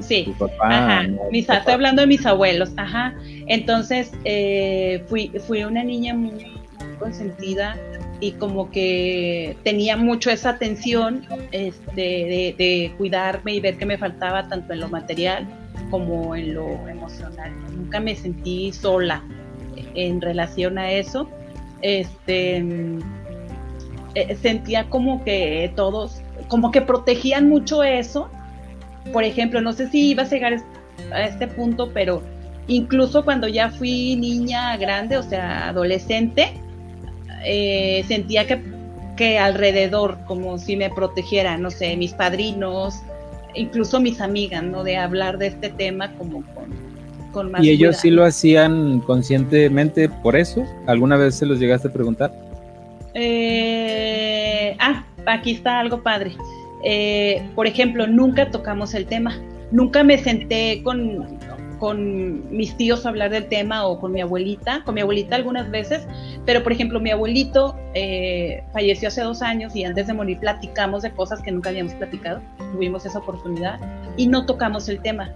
[0.00, 0.24] Sí.
[0.24, 1.58] tu papá, Ajá, no, mis- tu papá.
[1.60, 3.14] estoy hablando de mis abuelos, ajá.
[3.46, 6.52] Entonces, eh, fui, fui una niña muy
[6.98, 7.76] consentida
[8.20, 14.48] y como que tenía mucho esa atención este, de, cuidarme y ver que me faltaba
[14.48, 15.46] tanto en lo material
[15.90, 17.52] como en lo emocional.
[17.76, 19.22] Nunca me sentí sola
[19.94, 21.28] en relación a eso.
[21.82, 22.98] Este, mm,
[24.14, 28.30] eh, sentía como que todos, como que protegían mucho eso
[29.12, 30.56] por ejemplo, no sé si ibas a llegar
[31.12, 32.22] a este punto, pero
[32.66, 36.54] incluso cuando ya fui niña grande, o sea, adolescente,
[37.44, 38.60] eh, sentía que,
[39.16, 43.00] que alrededor, como si me protegiera, no sé, mis padrinos,
[43.54, 44.84] incluso mis amigas, ¿no?
[44.84, 46.70] De hablar de este tema como con,
[47.32, 50.64] con más ¿Y ellos sí lo hacían conscientemente por eso?
[50.86, 52.32] ¿Alguna vez se los llegaste a preguntar?
[53.14, 56.32] Eh, ah, aquí está algo padre.
[56.84, 59.38] Eh, por ejemplo, nunca tocamos el tema.
[59.70, 61.38] Nunca me senté con,
[61.78, 65.70] con mis tíos a hablar del tema o con mi abuelita, con mi abuelita algunas
[65.70, 66.06] veces,
[66.44, 71.02] pero por ejemplo mi abuelito eh, falleció hace dos años y antes de morir platicamos
[71.02, 72.40] de cosas que nunca habíamos platicado,
[72.72, 73.78] tuvimos esa oportunidad
[74.16, 75.30] y no tocamos el tema.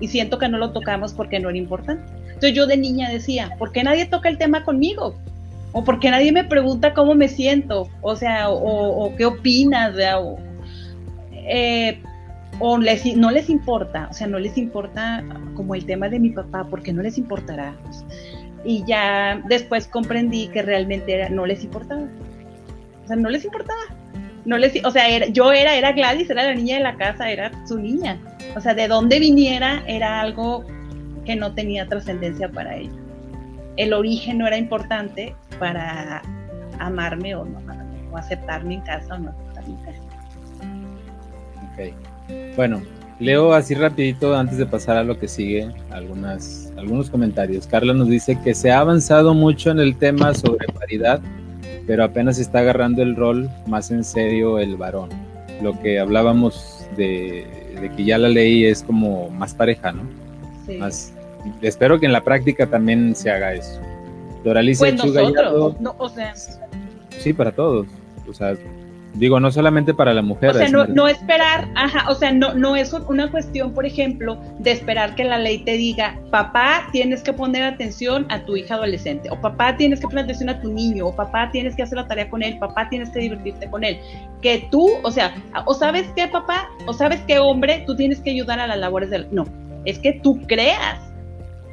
[0.00, 2.04] Y siento que no lo tocamos porque no era importante.
[2.26, 5.14] Entonces yo de niña decía, ¿por qué nadie toca el tema conmigo?
[5.72, 10.38] O porque nadie me pregunta cómo me siento, o sea, o, o qué opinas, o,
[11.32, 12.00] eh,
[12.58, 16.30] o les, no les importa, o sea, no les importa como el tema de mi
[16.30, 17.74] papá, porque no les importará.
[18.64, 22.02] Y ya después comprendí que realmente era, no les importaba.
[23.04, 23.80] O sea, no les importaba.
[24.44, 27.50] No les, o sea, yo era, era Gladys, era la niña de la casa, era
[27.66, 28.18] su niña.
[28.56, 30.64] O sea, de dónde viniera era algo
[31.24, 32.92] que no tenía trascendencia para ella.
[33.76, 36.22] El origen no era importante para
[36.78, 40.02] amarme o no amarme, o aceptarme en casa o no aceptarme en casa.
[41.72, 42.13] Ok.
[42.56, 42.82] Bueno,
[43.18, 47.66] leo así rapidito antes de pasar a lo que sigue algunas, algunos comentarios.
[47.66, 51.20] Carla nos dice que se ha avanzado mucho en el tema sobre paridad,
[51.86, 55.10] pero apenas está agarrando el rol más en serio el varón.
[55.62, 57.46] Lo que hablábamos de,
[57.80, 60.02] de que ya la ley es como más pareja, ¿no?
[60.66, 60.76] Sí.
[60.76, 61.12] Más,
[61.62, 63.80] espero que en la práctica también se haga eso.
[64.44, 66.34] Doralicia Pues nosotros, no, o sea,
[67.18, 67.86] sí, para todos.
[68.28, 68.54] O sea,
[69.14, 70.50] digo, no solamente para la mujer.
[70.50, 74.72] o sea, no esperar, ajá, o sea, no, no es una cuestión, por ejemplo, de
[74.72, 79.30] esperar que la ley te diga, papá, tienes que poner atención a tu hija adolescente,
[79.30, 82.06] o papá, tienes que poner atención a tu niño, o papá, tienes que hacer la
[82.06, 83.98] tarea con él, papá, tienes que divertirte con él.
[84.42, 88.30] Que tú, o sea, o sabes qué, papá, o sabes qué, hombre, tú tienes que
[88.30, 89.28] ayudar a las labores del...
[89.30, 89.46] No,
[89.84, 90.98] es que tú creas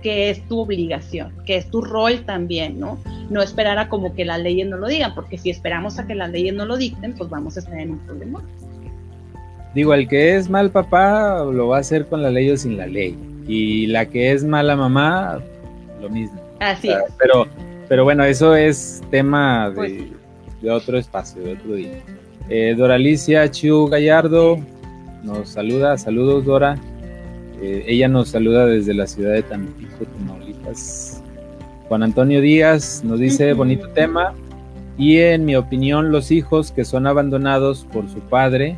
[0.02, 3.00] que es tu obligación, que es tu rol también, ¿no?
[3.30, 6.16] No esperar a como que las leyes no lo digan, porque si esperamos a que
[6.16, 8.44] las leyes no lo dicten, pues vamos a estar en un problema.
[9.74, 12.78] Digo, el que es mal papá lo va a hacer con la ley o sin
[12.78, 13.18] la ley.
[13.48, 15.40] Y la que es mala mamá,
[16.02, 16.42] lo mismo.
[16.60, 16.98] Así es.
[17.18, 17.48] Pero,
[17.88, 19.94] pero bueno, eso es tema de, Pues
[20.62, 22.00] de otro espacio, de otro día.
[22.50, 24.60] Eh, Doralicia Chiu Gallardo
[25.24, 26.78] nos saluda, saludos Dora.
[27.62, 31.22] Eh, ella nos saluda desde la ciudad de Tampico, Tamaulipas.
[31.88, 34.34] Juan Antonio Díaz nos dice bonito tema.
[34.98, 38.78] Y en mi opinión, los hijos que son abandonados por su padre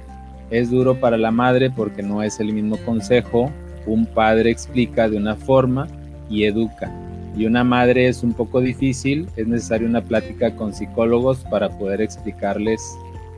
[0.51, 3.51] es duro para la madre porque no es el mismo consejo.
[3.85, 5.87] Un padre explica de una forma
[6.29, 6.91] y educa.
[7.37, 12.01] Y una madre es un poco difícil, es necesaria una plática con psicólogos para poder
[12.01, 12.81] explicarles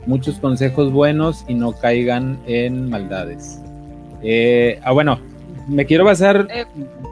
[0.06, 3.60] muchos consejos buenos y no caigan en maldades.
[4.22, 5.18] Eh, ah, bueno,
[5.66, 6.46] me quiero basar.
[6.50, 6.64] Eh,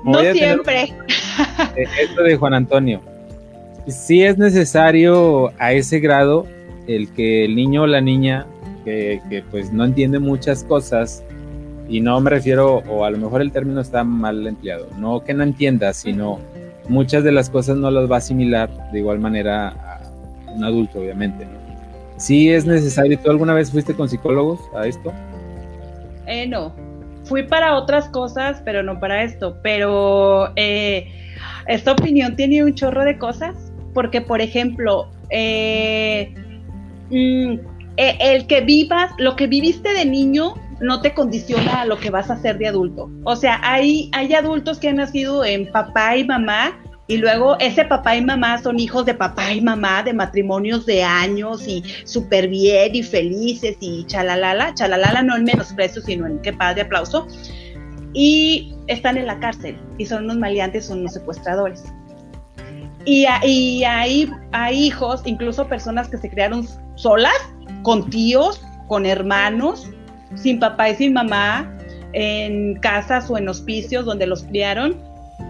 [0.05, 0.83] No siempre.
[1.77, 3.01] eh, esto de Juan Antonio.
[3.87, 6.47] Sí es necesario a ese grado
[6.87, 8.47] el que el niño o la niña
[8.85, 11.23] que, que, pues no entiende muchas cosas
[11.89, 15.35] y no me refiero o a lo mejor el término está mal empleado, no que
[15.35, 16.39] no entienda, sino
[16.89, 21.01] muchas de las cosas no las va a asimilar de igual manera a un adulto,
[21.01, 21.45] obviamente.
[21.45, 21.53] ¿no?
[22.17, 23.19] Sí es necesario.
[23.19, 25.13] ¿Tú alguna vez fuiste con psicólogos a esto?
[26.27, 26.73] Eh, no.
[27.25, 29.59] Fui para otras cosas, pero no para esto.
[29.63, 31.09] Pero eh,
[31.67, 33.73] esta opinión tiene un chorro de cosas.
[33.93, 36.35] Porque, por ejemplo, eh,
[37.11, 37.55] mm,
[37.97, 42.11] eh, el que vivas, lo que viviste de niño no te condiciona a lo que
[42.11, 43.11] vas a hacer de adulto.
[43.25, 47.85] O sea, hay, hay adultos que han nacido en papá y mamá y luego ese
[47.85, 52.49] papá y mamá son hijos de papá y mamá de matrimonios de años y súper
[52.49, 57.27] bien y felices y chalalala, chalalala no en menosprecio, sino en qué padre aplauso.
[58.15, 61.85] Y están en la cárcel y son unos maleantes, son unos secuestradores.
[63.05, 67.35] Y, y hay, hay hijos, incluso personas que se criaron solas,
[67.83, 69.91] con tíos, con hermanos,
[70.37, 71.71] sin papá y sin mamá,
[72.15, 74.97] en casas o en hospicios donde los criaron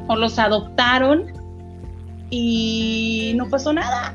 [0.08, 1.43] o los adoptaron
[2.34, 4.14] y no pasó nada.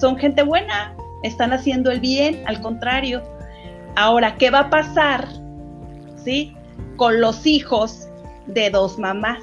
[0.00, 3.22] Son gente buena, están haciendo el bien, al contrario.
[3.94, 5.28] Ahora, ¿qué va a pasar?
[6.16, 6.54] ¿Sí?
[6.96, 8.08] Con los hijos
[8.46, 9.42] de dos mamás.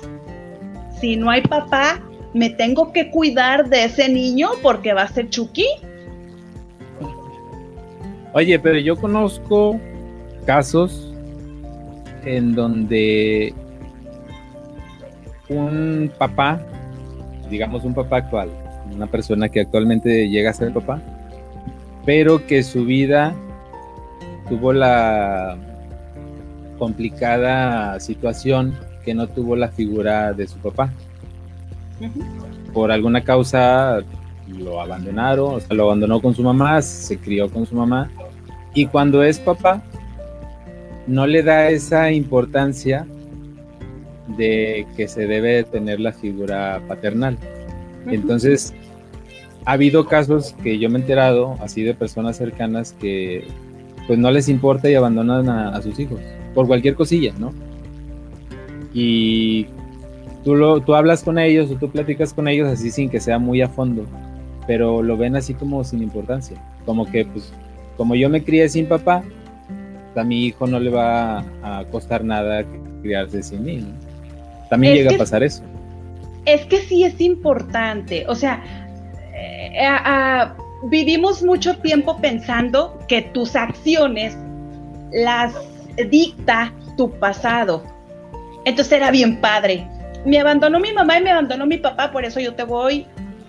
[0.99, 1.99] Si no hay papá,
[2.34, 5.65] me tengo que cuidar de ese niño porque va a ser Chucky.
[8.34, 9.79] Oye, pero yo conozco
[10.45, 11.13] casos
[12.25, 13.53] en donde
[15.47, 16.62] un papá,
[17.49, 18.49] digamos un papá actual,
[18.93, 21.01] una persona que actualmente llega a ser papá,
[22.05, 23.35] pero que su vida
[24.47, 25.57] tuvo la
[26.77, 30.91] complicada situación que no tuvo la figura de su papá.
[32.73, 33.99] Por alguna causa
[34.47, 38.09] lo abandonaron, o sea, lo abandonó con su mamá, se crió con su mamá,
[38.73, 39.81] y cuando es papá,
[41.07, 43.05] no le da esa importancia
[44.37, 47.37] de que se debe tener la figura paternal.
[48.07, 48.73] Entonces,
[49.65, 53.45] ha habido casos que yo me he enterado, así de personas cercanas, que
[54.07, 56.19] pues no les importa y abandonan a, a sus hijos,
[56.55, 57.53] por cualquier cosilla, ¿no?
[58.93, 59.67] Y
[60.43, 63.37] tú, lo, tú hablas con ellos o tú platicas con ellos así sin que sea
[63.37, 64.05] muy a fondo,
[64.65, 67.53] pero lo ven así como sin importancia, como que pues
[67.97, 69.23] como yo me crié sin papá,
[70.15, 72.65] a mi hijo no le va a costar nada
[73.01, 73.77] criarse sin mí.
[73.77, 74.08] ¿no?
[74.69, 75.63] También Es llega que- a pasar eso.
[76.45, 78.63] Es que sí es importante, o sea,
[79.36, 84.38] eh, a- a- vivimos mucho tiempo pensando que tus acciones
[85.12, 85.53] las
[86.10, 87.84] dicta tu pasado.
[88.65, 89.86] Entonces era bien padre.
[90.25, 93.05] Me abandonó mi mamá y me abandonó mi papá, por eso yo te voy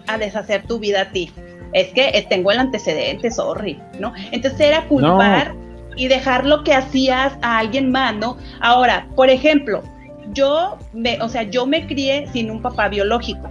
[0.07, 1.31] a deshacer tu vida a ti.
[1.73, 4.13] Es que eh, tengo el antecedente, sorry, ¿no?
[4.33, 5.55] Entonces era culpar
[5.97, 8.37] y dejar lo que hacías a alguien más, ¿no?
[8.61, 9.83] Ahora, por ejemplo,
[10.33, 13.49] yo me, o sea, yo me crié sin un papá biológico.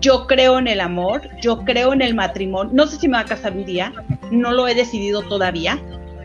[0.00, 2.72] Yo creo en el amor, yo creo en el matrimonio.
[2.74, 3.92] No sé si me va a casar un día,
[4.30, 5.80] no lo he decidido todavía,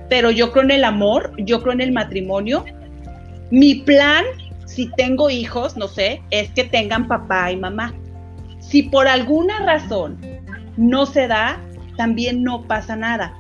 [0.10, 2.66] pero yo creo en el amor, yo creo en el matrimonio.
[3.52, 4.26] Mi plan,
[4.66, 7.94] si tengo hijos, no sé, es que tengan papá y mamá.
[8.60, 10.18] Si por alguna razón
[10.78, 11.62] no se da,
[11.98, 13.34] también no pasa nada.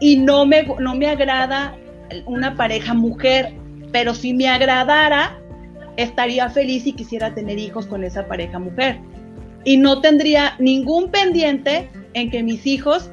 [0.00, 1.74] Y no me, no me agrada
[2.26, 3.54] una pareja mujer,
[3.92, 5.38] pero si me agradara,
[5.96, 8.98] estaría feliz y quisiera tener hijos con esa pareja mujer.
[9.64, 13.10] Y no tendría ningún pendiente en que mis hijos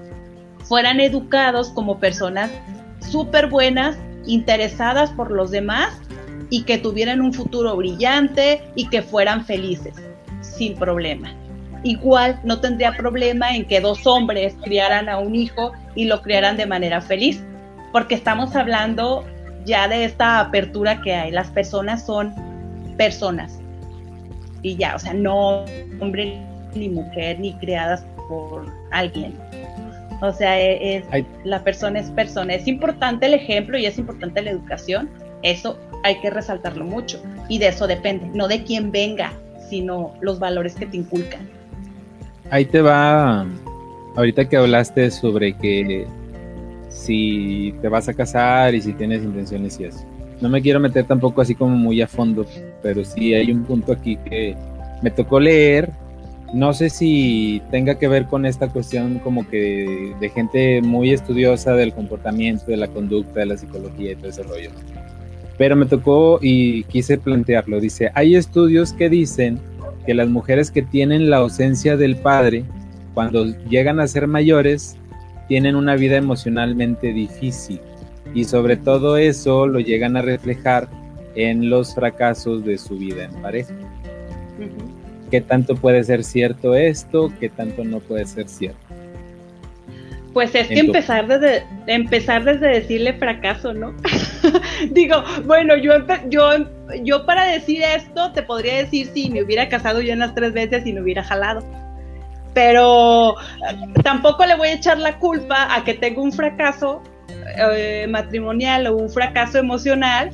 [0.64, 2.52] fueran educados como personas
[3.00, 6.00] súper buenas, interesadas por los demás
[6.50, 9.96] y que tuvieran un futuro brillante y que fueran felices,
[10.42, 11.34] sin problema.
[11.84, 16.58] Igual no tendría problema en que dos hombres criaran a un hijo y lo criaran
[16.58, 17.44] de manera feliz,
[17.92, 19.24] porque estamos hablando
[19.66, 21.32] ya de esta apertura que hay.
[21.32, 22.34] Las personas son
[22.98, 23.60] personas
[24.62, 25.66] y ya, o sea, no
[26.00, 26.40] hombre
[26.74, 29.36] ni mujer ni creadas por alguien.
[30.22, 31.06] O sea, e, es,
[31.44, 32.56] la persona es persona.
[32.56, 35.10] Es importante el ejemplo y es importante la educación.
[35.44, 37.22] Eso hay que resaltarlo mucho.
[37.48, 39.34] Y de eso depende, no de quién venga,
[39.70, 41.48] sino los valores que te inculcan.
[42.50, 43.46] Ahí te va,
[44.16, 46.08] ahorita que hablaste sobre que
[46.96, 50.06] si te vas a casar y si tienes intenciones y eso.
[50.42, 52.46] No me quiero meter tampoco así como muy a fondo,
[52.82, 54.56] pero sí hay un punto aquí que
[55.02, 55.92] me tocó leer
[56.54, 61.74] no sé si tenga que ver con esta cuestión como que de gente muy estudiosa
[61.74, 64.70] del comportamiento, de la conducta, de la psicología y todo ese rollo.
[65.58, 67.80] Pero me tocó y quise plantearlo.
[67.80, 69.60] Dice, hay estudios que dicen
[70.06, 72.64] que las mujeres que tienen la ausencia del padre,
[73.14, 74.98] cuando llegan a ser mayores,
[75.48, 77.80] tienen una vida emocionalmente difícil.
[78.34, 80.88] Y sobre todo eso lo llegan a reflejar
[81.36, 83.74] en los fracasos de su vida en pareja
[85.32, 88.80] qué tanto puede ser cierto esto, qué tanto no puede ser cierto.
[90.34, 93.94] Pues es que empezar desde, empezar desde decirle fracaso, ¿no?
[94.92, 95.94] Digo, bueno, yo,
[96.30, 96.50] yo,
[97.04, 100.54] yo para decir esto te podría decir si me hubiera casado yo en las tres
[100.54, 101.66] veces y me hubiera jalado.
[102.56, 103.36] Pero
[103.70, 107.04] eh, tampoco le voy a echar la culpa a que tengo un fracaso
[107.60, 110.32] eh, matrimonial o un fracaso emocional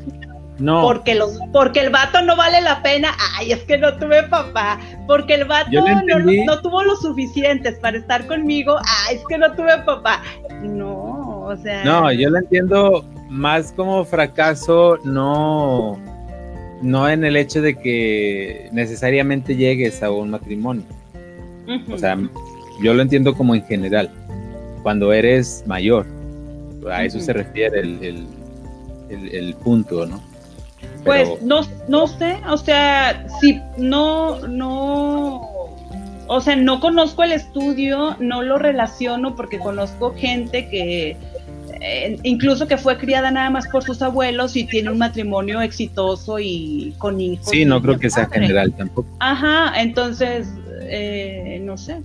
[0.62, 0.84] no.
[0.84, 3.10] Porque, los, porque el vato no vale la pena.
[3.36, 4.80] Ay, es que no tuve papá.
[5.08, 8.78] Porque el vato no, tuvo lo suficientes para estar conmigo.
[9.08, 10.22] Ay, es que no tuve papá.
[10.62, 11.84] No, o sea.
[11.84, 15.98] No, yo lo entiendo más como fracaso, no,
[16.82, 20.84] no en el hecho de que necesariamente llegues a un matrimonio.
[21.92, 22.18] O sea,
[22.82, 24.10] yo lo entiendo como en general.
[24.84, 26.06] Cuando eres mayor.
[26.92, 28.26] A eso se refiere el,
[29.10, 30.20] el punto, ¿no?
[31.04, 35.42] Pues no, no sé, o sea, si no, no,
[36.28, 41.18] o sea, no conozco el estudio, no lo relaciono porque conozco gente que
[41.82, 46.38] eh, incluso que fue criada nada más por sus abuelos y tiene un matrimonio exitoso
[46.40, 47.48] y con hijos.
[47.50, 49.10] Sí, no creo que sea general tampoco.
[49.20, 50.48] Ajá, entonces,
[50.92, 52.02] eh, no sé.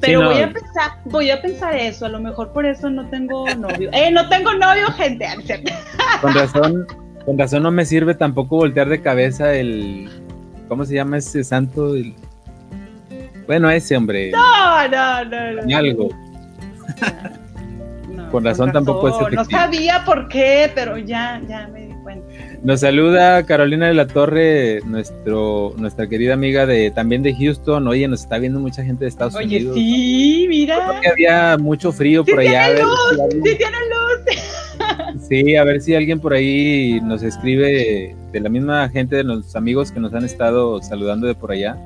[0.00, 3.46] Pero voy a pensar, voy a pensar eso, a lo mejor por eso no tengo
[3.54, 3.88] novio.
[3.92, 5.26] Eh, no tengo novio, gente.
[6.20, 6.86] Con razón,
[7.24, 10.10] con razón no me sirve tampoco voltear de cabeza el.
[10.68, 11.94] ¿Cómo se llama ese santo?
[13.46, 14.32] bueno, ese hombre.
[14.32, 15.62] No, no, no.
[15.62, 16.08] Ni algo.
[18.32, 19.42] con razón tampoco es efectivo.
[19.42, 21.81] No sabía por qué, pero ya, ya me.
[22.64, 27.88] Nos saluda Carolina de la Torre, nuestro, nuestra querida amiga de también de Houston.
[27.88, 29.72] Oye, nos está viendo mucha gente de Estados Unidos.
[29.72, 31.00] Oye, sí, mira.
[31.10, 32.66] había mucho frío por allá.
[32.66, 34.36] Tiene luz, sí tiene luz.
[35.28, 39.54] Sí, a ver si alguien por ahí nos escribe de la misma gente, de los
[39.54, 41.76] amigos que nos han estado saludando de por allá.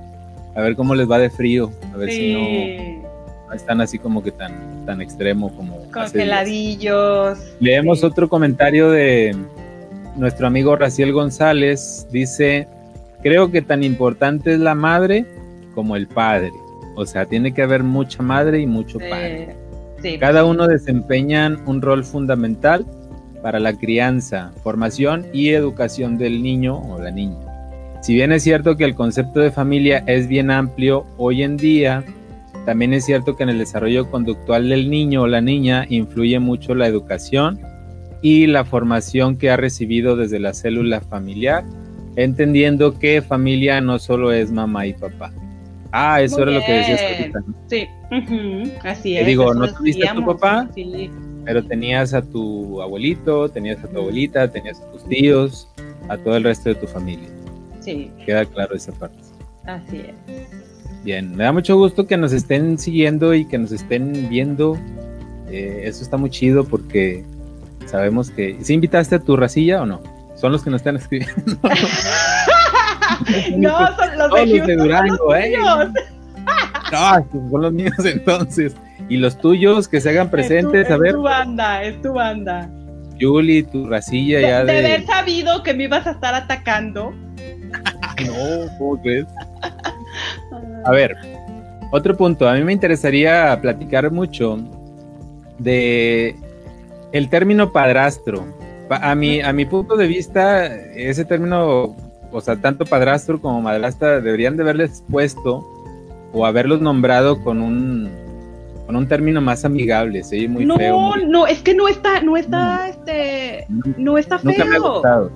[0.54, 1.70] A ver cómo les va de frío.
[1.92, 5.78] A ver si no están así como que tan, tan extremo como.
[5.90, 7.38] Congeladillos.
[7.60, 9.36] Leemos otro comentario de
[10.16, 12.06] nuestro amigo Raciel González.
[12.10, 12.68] Dice:
[13.22, 15.26] Creo que tan importante es la madre
[15.74, 16.52] como el padre.
[16.96, 19.54] O sea, tiene que haber mucha madre y mucho padre.
[20.20, 22.86] Cada uno desempeñan un rol fundamental
[23.42, 27.36] para la crianza, formación y educación del niño o la niña.
[28.02, 32.04] Si bien es cierto que el concepto de familia es bien amplio hoy en día,
[32.64, 36.74] también es cierto que en el desarrollo conductual del niño o la niña influye mucho
[36.74, 37.60] la educación
[38.26, 41.62] y la formación que ha recibido desde la célula familiar,
[42.16, 45.32] entendiendo que familia no solo es mamá y papá.
[45.92, 47.44] Ah, eso era lo que decías ahorita.
[47.68, 47.86] Sí,
[48.82, 49.26] así es.
[49.26, 51.08] digo, no tuviste a tu papá, sí
[51.44, 55.68] pero tenías a tu abuelito, tenías a tu abuelita, tenías a tus tíos,
[56.08, 57.28] a todo el resto de tu familia.
[57.78, 58.10] Sí.
[58.26, 59.16] Queda claro esa parte.
[59.66, 61.04] Así es.
[61.04, 64.76] Bien, me da mucho gusto que nos estén siguiendo y que nos estén viendo.
[65.48, 67.24] Eh, eso está muy chido porque
[67.86, 68.58] sabemos que...
[68.62, 70.00] ¿Sí invitaste a tu racilla o no?
[70.34, 71.58] Son los que nos están escribiendo.
[73.56, 75.54] no, son los de, Durango, ¿eh?
[76.92, 78.76] No, son los míos entonces.
[79.08, 81.08] Y los tuyos que se hagan presentes, a ver.
[81.08, 82.70] Es tu banda, es tu banda.
[83.18, 84.72] Yuli, tu racilla ya de.
[84.72, 87.12] De haber sabido que me ibas a estar atacando.
[88.26, 89.26] no, ¿cómo crees?
[90.84, 91.16] A ver,
[91.92, 92.48] otro punto.
[92.48, 94.58] A mí me interesaría platicar mucho
[95.58, 96.36] de
[97.12, 98.44] el término padrastro.
[98.88, 101.96] A mi, a mi punto de vista, ese término,
[102.30, 105.64] o sea, tanto padrastro como madrastra deberían de haberles puesto
[106.32, 108.10] o haberlos nombrado con un
[108.86, 110.96] con un término más amigable, se muy feo.
[110.96, 114.52] No, no, es que no está, no está, este, no está feo.
[114.52, 115.32] Nunca me ha gustado.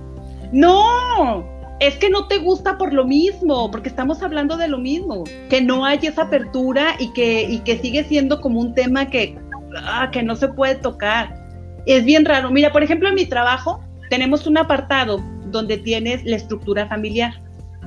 [0.53, 1.45] No,
[1.81, 5.61] es que no te gusta por lo mismo, porque estamos hablando de lo mismo, que
[5.61, 9.37] no hay esa apertura y que, y que sigue siendo como un tema que,
[9.83, 11.39] ah, que no se puede tocar.
[11.87, 12.51] Es bien raro.
[12.51, 17.35] Mira, por ejemplo, en mi trabajo tenemos un apartado donde tienes la estructura familiar,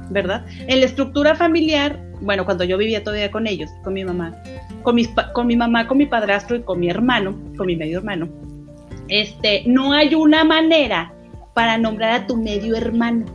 [0.10, 0.46] ¿verdad?
[0.68, 4.36] En la estructura familiar, bueno, cuando yo vivía todavía con ellos, con mi mamá,
[4.82, 4.98] con,
[5.34, 8.30] con mi mamá, con mi padrastro y con mi hermano, con mi medio hermano,
[9.08, 11.14] este, no hay una manera
[11.54, 13.26] para nombrar a tu medio hermano.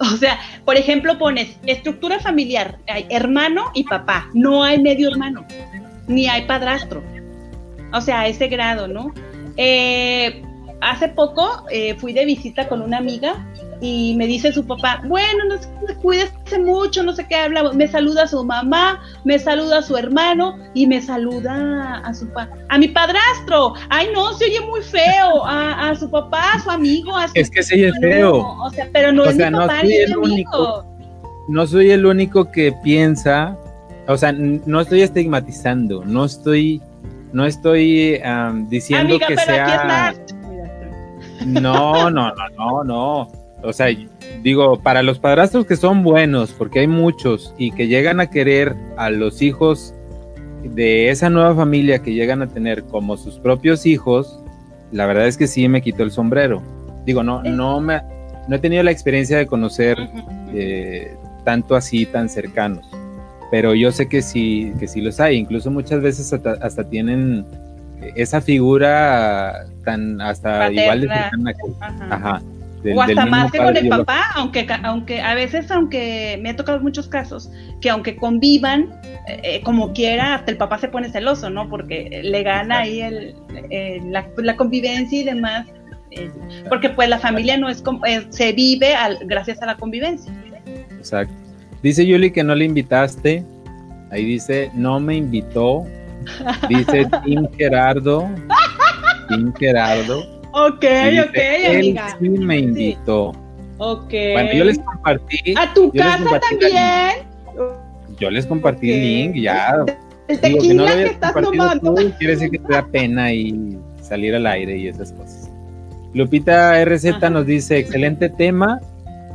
[0.00, 5.44] O sea, por ejemplo, pones estructura familiar, hay hermano y papá, no hay medio hermano,
[6.06, 7.02] ni hay padrastro.
[7.92, 9.12] O sea, a ese grado, ¿no?
[9.58, 10.42] Eh,
[10.80, 13.44] hace poco eh, fui de visita con una amiga
[13.80, 15.68] y me dice su papá, bueno, no sé,
[16.00, 19.96] cuídese mucho, no sé qué habla, me saluda a su mamá, me saluda a su
[19.96, 23.74] hermano y me saluda a su pa a mi padrastro.
[23.88, 27.50] Ay, no, se oye muy feo, a, su papá, a su amigo, a su Es
[27.50, 28.36] que se oye feo.
[28.36, 30.84] o sea, pero no es mi papá ni el único.
[31.48, 33.56] No soy el único que piensa,
[34.06, 36.82] o sea, no estoy estigmatizando, no estoy
[37.32, 38.20] no estoy
[38.68, 40.14] diciendo que sea
[41.46, 43.88] no, no, no, no, no o sea,
[44.42, 48.76] digo, para los padrastros que son buenos, porque hay muchos, y que llegan a querer
[48.96, 49.94] a los hijos
[50.62, 54.42] de esa nueva familia que llegan a tener como sus propios hijos,
[54.92, 56.62] la verdad es que sí me quitó el sombrero.
[57.04, 58.00] Digo, no, no me
[58.48, 59.98] no he tenido la experiencia de conocer
[60.54, 61.14] eh,
[61.44, 62.86] tanto así, tan cercanos.
[63.50, 65.36] Pero yo sé que sí, que sí los hay.
[65.36, 67.44] Incluso muchas veces hasta, tienen
[68.14, 72.14] esa figura tan hasta igual de cercana que.
[72.14, 72.42] ajá
[72.94, 76.80] o hasta más que con el papá, aunque, aunque a veces, aunque me ha tocado
[76.80, 78.90] muchos casos, que aunque convivan,
[79.26, 81.68] eh, eh, como quiera, hasta el papá se pone celoso, ¿no?
[81.68, 83.34] Porque le gana ahí el,
[84.10, 85.66] la, convivencia y demás.
[86.10, 86.30] Eh,
[86.68, 90.32] porque pues la familia no es como, se vive al, gracias a la convivencia.
[90.96, 91.34] Exacto.
[91.82, 93.44] Dice Yuli que no le invitaste.
[94.10, 95.84] Ahí dice, no me invitó.
[96.68, 98.28] Dice Tim Gerardo.
[99.28, 100.20] Tim Gerardo.
[100.52, 100.84] Ok,
[101.28, 102.16] ok, amiga.
[102.18, 103.32] sí me invitó.
[103.78, 104.10] Ok.
[104.10, 105.54] Bueno, yo les compartí.
[105.56, 107.28] ¿A tu casa también?
[108.18, 109.84] Yo les compartí el link, ya.
[110.26, 111.94] El tequila que, estás tomando.
[112.18, 115.50] quiere decir que te da pena y salir al aire y esas cosas.
[116.14, 118.80] Lupita RZ nos dice, excelente tema.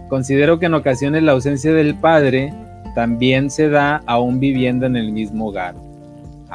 [0.10, 2.54] Considero que en ocasiones la ausencia del padre
[2.96, 5.76] también se da aún viviendo en el mismo hogar.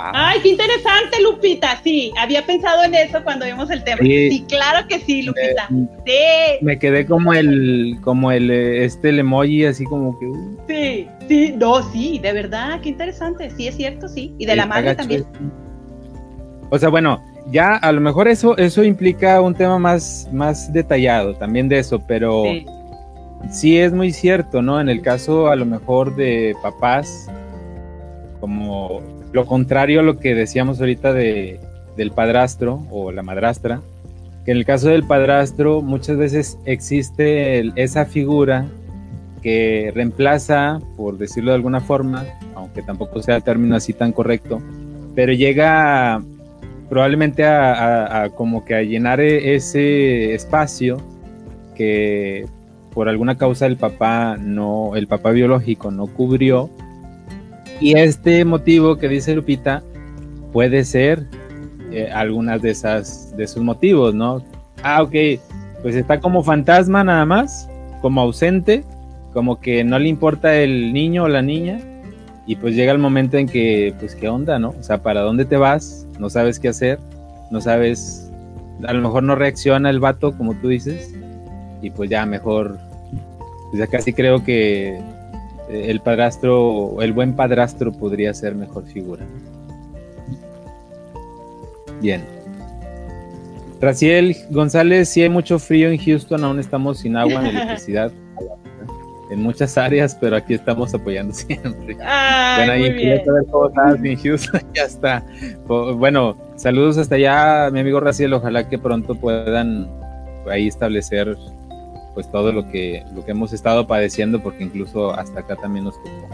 [0.00, 0.12] Ah.
[0.14, 1.80] Ay, qué interesante, Lupita.
[1.82, 3.98] Sí, había pensado en eso cuando vimos el tema.
[4.00, 5.66] Sí, claro que sí, Lupita.
[5.70, 6.64] Me, sí.
[6.64, 10.26] Me quedé como el, como el, este el emoji, así como que.
[10.26, 10.56] Uh.
[10.68, 13.50] Sí, sí, no, sí, de verdad, qué interesante.
[13.50, 14.32] Sí, es cierto, sí.
[14.38, 15.26] Y de la madre también.
[16.70, 17.20] O sea, bueno,
[17.50, 22.00] ya a lo mejor eso, eso implica un tema más, más detallado también de eso,
[22.06, 22.66] pero sí.
[23.50, 24.80] Sí es muy cierto, ¿no?
[24.80, 27.30] En el caso a lo mejor de papás,
[28.40, 29.00] como
[29.32, 31.60] lo contrario a lo que decíamos ahorita de,
[31.96, 33.80] del padrastro o la madrastra,
[34.44, 38.66] que en el caso del padrastro muchas veces existe esa figura
[39.42, 42.24] que reemplaza, por decirlo de alguna forma,
[42.54, 44.60] aunque tampoco sea el término así tan correcto,
[45.14, 46.22] pero llega
[46.88, 50.98] probablemente a, como que a llenar e, ese espacio
[51.74, 52.46] que
[52.92, 56.70] por alguna causa el papá no, el papá biológico no cubrió
[57.80, 59.82] y este motivo que dice Lupita
[60.52, 61.26] puede ser
[61.92, 64.42] eh, algunas de esas de esos motivos, ¿no?
[64.82, 65.14] Ah, ok,
[65.82, 67.68] pues está como fantasma nada más,
[68.02, 68.84] como ausente,
[69.32, 71.80] como que no le importa el niño o la niña,
[72.46, 74.70] y pues llega el momento en que, pues, ¿qué onda, no?
[74.70, 76.06] O sea, ¿para dónde te vas?
[76.18, 76.98] No sabes qué hacer,
[77.50, 78.32] no sabes,
[78.86, 81.14] a lo mejor no reacciona el vato, como tú dices,
[81.82, 82.78] y pues ya mejor,
[83.70, 85.00] pues ya casi creo que
[85.68, 89.24] el padrastro, el buen padrastro podría ser mejor figura.
[92.00, 92.22] Bien.
[93.80, 98.12] Raciel González, si hay mucho frío en Houston, aún estamos sin agua ni electricidad
[99.30, 101.94] en muchas áreas, pero aquí estamos apoyando siempre.
[101.94, 103.70] bueno, ahí quería saber cómo
[104.02, 105.24] en Houston, ya está.
[105.66, 109.88] Bueno, saludos hasta allá, mi amigo Raciel, ojalá que pronto puedan
[110.50, 111.36] ahí establecer
[112.18, 115.94] pues todo lo que, lo que hemos estado padeciendo, porque incluso hasta acá también nos
[116.02, 116.28] tocó.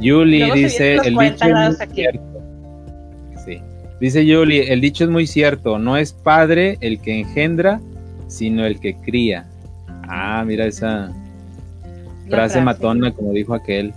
[0.00, 2.42] Yuli dice, el dicho es muy cierto.
[3.44, 3.60] Sí.
[4.00, 7.82] Dice Yuli, el dicho es muy cierto, no es padre el que engendra,
[8.28, 9.46] sino el que cría.
[10.08, 11.12] Ah, mira esa
[12.30, 13.92] frase, matona, como dijo aquel.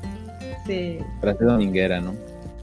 [0.67, 0.97] Sí.
[1.21, 2.15] Frase dominguera, ¿no?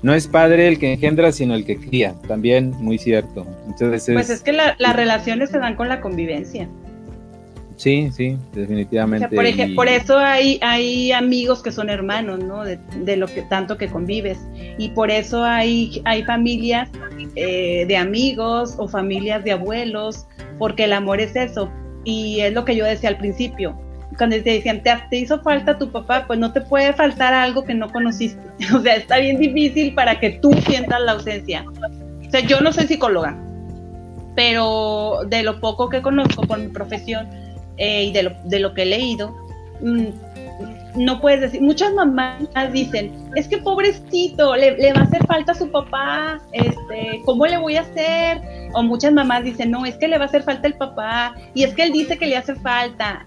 [0.02, 2.14] No es padre el que engendra, sino el que cría.
[2.28, 3.46] También muy cierto.
[3.66, 4.12] Muchas veces.
[4.12, 6.68] Pues es que las relaciones se dan con la convivencia.
[7.76, 9.28] Sí, sí, definitivamente.
[9.28, 12.64] por, ejemplo, por eso hay, hay amigos que son hermanos, ¿no?
[12.64, 14.38] De, lo que tanto que convives.
[14.78, 16.88] Y por eso hay, hay familias
[17.34, 20.26] eh, de amigos o familias de abuelos,
[20.58, 21.70] porque el amor es eso.
[22.04, 23.78] Y es lo que yo decía al principio.
[24.16, 27.64] Cuando te decían, te, te hizo falta tu papá, pues no te puede faltar algo
[27.64, 28.40] que no conociste.
[28.74, 31.66] O sea, está bien difícil para que tú sientas la ausencia.
[32.26, 33.36] O sea, yo no soy psicóloga,
[34.34, 37.28] pero de lo poco que conozco por mi profesión,
[37.76, 39.36] eh, y de lo, de lo que he leído,
[39.80, 40.06] mm,
[40.96, 45.54] no puedes decir, muchas mamás dicen, es que pobrecito, le, va a hacer falta a
[45.54, 48.40] su papá, este, ¿cómo le voy a hacer?
[48.72, 51.64] O muchas mamás dicen, no, es que le va a hacer falta el papá, y
[51.64, 53.26] es que él dice que le hace falta.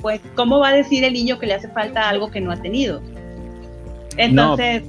[0.00, 2.56] Pues, ¿cómo va a decir el niño que le hace falta algo que no ha
[2.56, 3.00] tenido?
[4.16, 4.82] Entonces,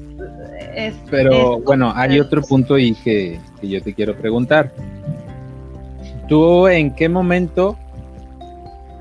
[1.10, 4.72] pero bueno, hay otro punto y que, que yo te quiero preguntar.
[6.28, 7.78] ¿Tú en qué momento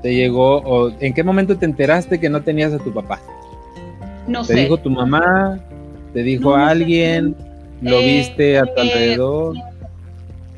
[0.05, 3.19] te llegó o en qué momento te enteraste que no tenías a tu papá?
[4.27, 4.61] No ¿Te sé.
[4.61, 5.59] dijo tu mamá?
[6.13, 7.35] ¿Te dijo alguien?
[7.81, 9.55] ¿Lo Eh, viste a tu eh, alrededor?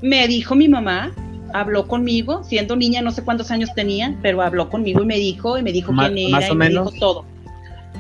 [0.02, 1.14] Me dijo mi mamá,
[1.54, 5.58] habló conmigo, siendo niña, no sé cuántos años tenía, pero habló conmigo y me dijo,
[5.58, 6.94] y me dijo Ma- quién más era, o y me menos.
[6.94, 7.26] dijo todo.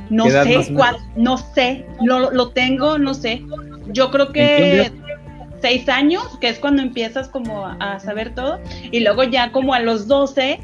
[0.09, 3.41] No ¿Qué edad más sé cuál, no sé, lo, lo tengo, no sé.
[3.93, 4.91] Yo creo ¿En que
[5.61, 8.59] seis años, que es cuando empiezas como a, a saber todo,
[8.91, 10.59] y luego ya como a los 12,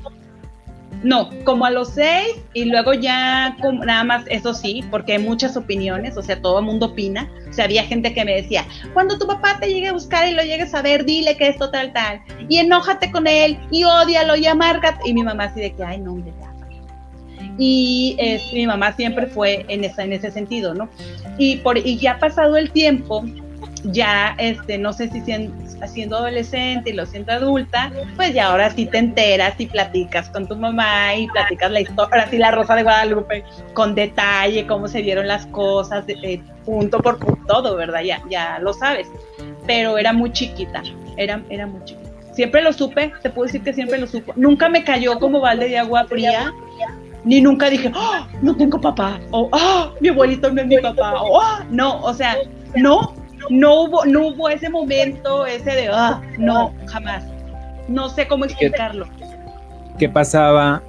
[1.04, 5.58] no, como a los seis, y luego ya nada más, eso sí, porque hay muchas
[5.58, 7.30] opiniones, o sea, todo el mundo opina.
[7.50, 10.34] O sea, había gente que me decía, cuando tu papá te llegue a buscar y
[10.34, 14.36] lo llegues a ver, dile que esto tal, tal, y enójate con él, y ódialo,
[14.36, 15.10] y amárgate.
[15.10, 16.54] Y mi mamá así de que, ay, no, hombre, ya.
[17.58, 20.90] Y este, mi mamá siempre fue en, esa, en ese sentido, ¿no?
[21.38, 23.24] Y, por, y ya pasado el tiempo,
[23.84, 25.22] ya, este, no sé si
[25.88, 30.48] siendo, adolescente y lo siento adulta, pues ya ahora sí te enteras y platicas con
[30.48, 34.88] tu mamá y platicas la historia, ahora sí la Rosa de Guadalupe, con detalle, cómo
[34.88, 38.02] se dieron las cosas, de punto por punto, todo, ¿verdad?
[38.02, 39.08] Ya, ya lo sabes.
[39.68, 40.82] Pero era muy chiquita,
[41.18, 42.10] era, era muy chiquita.
[42.34, 44.34] Siempre lo supe, te puedo decir que siempre lo supo.
[44.36, 46.52] Nunca me cayó como balde de agua fría,
[47.24, 48.28] ni nunca dije, ¡Ah!
[48.42, 49.92] no tengo papá, o ¡Ah!
[50.00, 51.66] mi abuelito no es mi papá, o ¡Ah!
[51.70, 52.36] no, o sea,
[52.76, 53.14] no,
[53.50, 57.24] no hubo, no hubo ese momento, ese de, ah, no, jamás.
[57.88, 59.08] No sé cómo explicarlo.
[60.00, 60.82] ¿Qué pasaba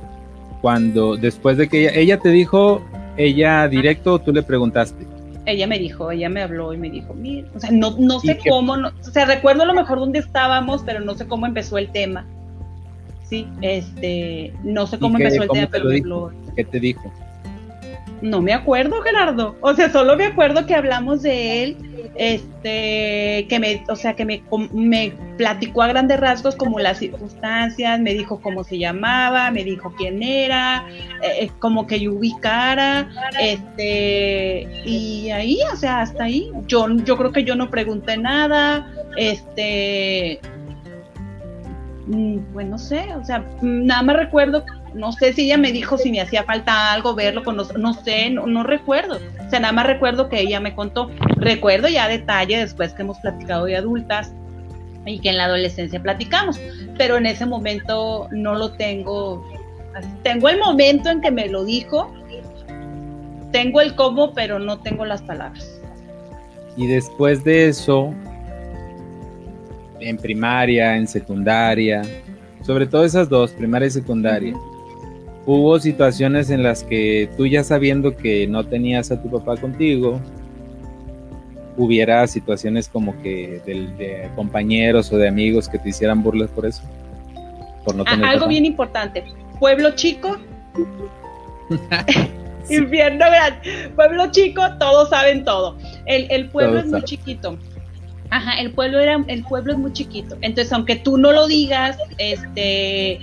[0.61, 2.83] cuando después de que ella, ella te dijo,
[3.17, 5.07] ella directo o tú le preguntaste?
[5.47, 8.29] Ella me dijo, ella me habló y me dijo, mira, o sea, no, no ¿Y
[8.29, 11.47] sé cómo, no- o sea, recuerdo a lo mejor dónde estábamos, pero no sé cómo
[11.47, 12.25] empezó el tema.
[13.29, 16.33] Sí, este, no sé ¿Y cómo qué- empezó el cómo tema, te pero me habló.
[16.57, 17.13] ¿Qué te dijo?
[18.23, 19.57] No me acuerdo, Gerardo.
[19.61, 21.77] O sea, solo me acuerdo que hablamos de él,
[22.17, 24.43] este, que me, o sea, que me,
[24.73, 29.93] me platicó a grandes rasgos como las circunstancias, me dijo cómo se llamaba, me dijo
[29.97, 30.87] quién era,
[31.23, 33.09] eh, eh, como que yo ubicara,
[33.41, 36.53] este, y ahí, o sea, hasta ahí.
[36.67, 40.41] Yo, yo creo que yo no pregunté nada, este,
[42.07, 44.65] mm, pues no sé, o sea, nada más recuerdo
[44.95, 48.31] no sé si ella me dijo si me hacía falta algo, verlo, conocer, no sé,
[48.31, 49.19] no, no recuerdo.
[49.45, 51.11] O sea, nada más recuerdo que ella me contó.
[51.37, 54.33] Recuerdo ya detalle después que hemos platicado de adultas
[55.07, 56.61] y que en la adolescencia platicamos,
[56.97, 59.45] pero en ese momento no lo tengo.
[60.23, 62.13] Tengo el momento en que me lo dijo,
[63.53, 65.81] tengo el cómo, pero no tengo las palabras.
[66.77, 68.13] Y después de eso,
[70.01, 72.03] en primaria, en secundaria,
[72.63, 74.55] sobre todo esas dos, primaria y secundaria,
[75.47, 80.21] hubo situaciones en las que tú ya sabiendo que no tenías a tu papá contigo,
[81.77, 86.67] hubiera situaciones como que del- de, compañeros o de amigos que te hicieran burlas por
[86.67, 86.83] eso.
[87.85, 88.49] Por no Ah, tener algo papá.
[88.51, 89.25] bien importante.
[89.59, 90.37] Pueblo chico.
[92.71, 93.91] Infierno grande.
[93.95, 95.77] Pueblo chico, todos saben todo.
[96.07, 97.59] El, el pueblo Todos es muy chiquito.
[98.31, 100.37] Ajá, el pueblo era, el pueblo es muy chiquito.
[100.41, 103.21] Entonces, aunque tú no lo digas, este,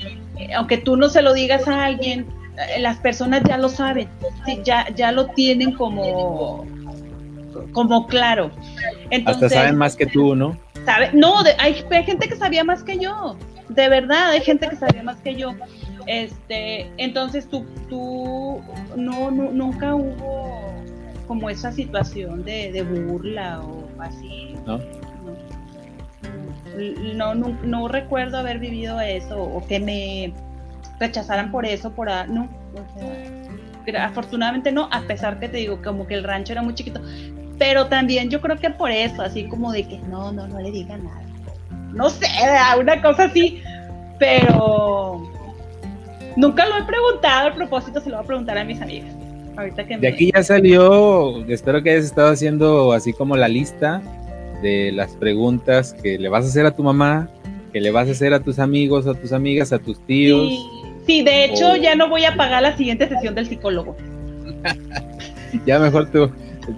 [0.56, 2.26] aunque tú no se lo digas a alguien,
[2.80, 4.08] las personas ya lo saben,
[4.64, 6.66] ya, ya lo tienen como,
[7.72, 8.52] como claro.
[9.10, 10.58] Entonces, Hasta saben más que tú, ¿no?
[10.86, 13.36] sabe, no, de- hay, hay gente que sabía más que yo,
[13.70, 15.54] de verdad, hay gente que sabía más que yo.
[16.08, 18.60] Este, entonces tú, tú,
[18.96, 20.74] no, no, nunca hubo
[21.28, 24.56] como esa situación de, de burla o así.
[24.66, 24.80] ¿No?
[27.16, 30.34] No, no, no recuerdo haber vivido eso o que me
[31.00, 33.14] rechazaran por eso, por a- no, o sea,
[33.86, 37.02] gra- afortunadamente no, a pesar que te digo como que el rancho era muy chiquito,
[37.58, 40.72] pero también yo creo que por eso, así como de que no, no, no le
[40.72, 41.22] diga nada,
[41.94, 42.28] no sé,
[42.80, 43.62] una cosa así,
[44.20, 45.28] pero
[46.38, 49.14] Nunca lo he preguntado, a propósito se lo voy a preguntar a mis amigas.
[49.58, 54.02] Ahorita que de aquí ya salió, espero que hayas estado haciendo así como la lista
[54.62, 57.30] de las preguntas que le vas a hacer a tu mamá,
[57.72, 60.51] que le vas a hacer a tus amigos, a tus amigas, a tus tíos.
[61.05, 63.95] Sí, de hecho ya no voy a pagar la siguiente sesión del psicólogo.
[65.66, 66.28] ya mejor te,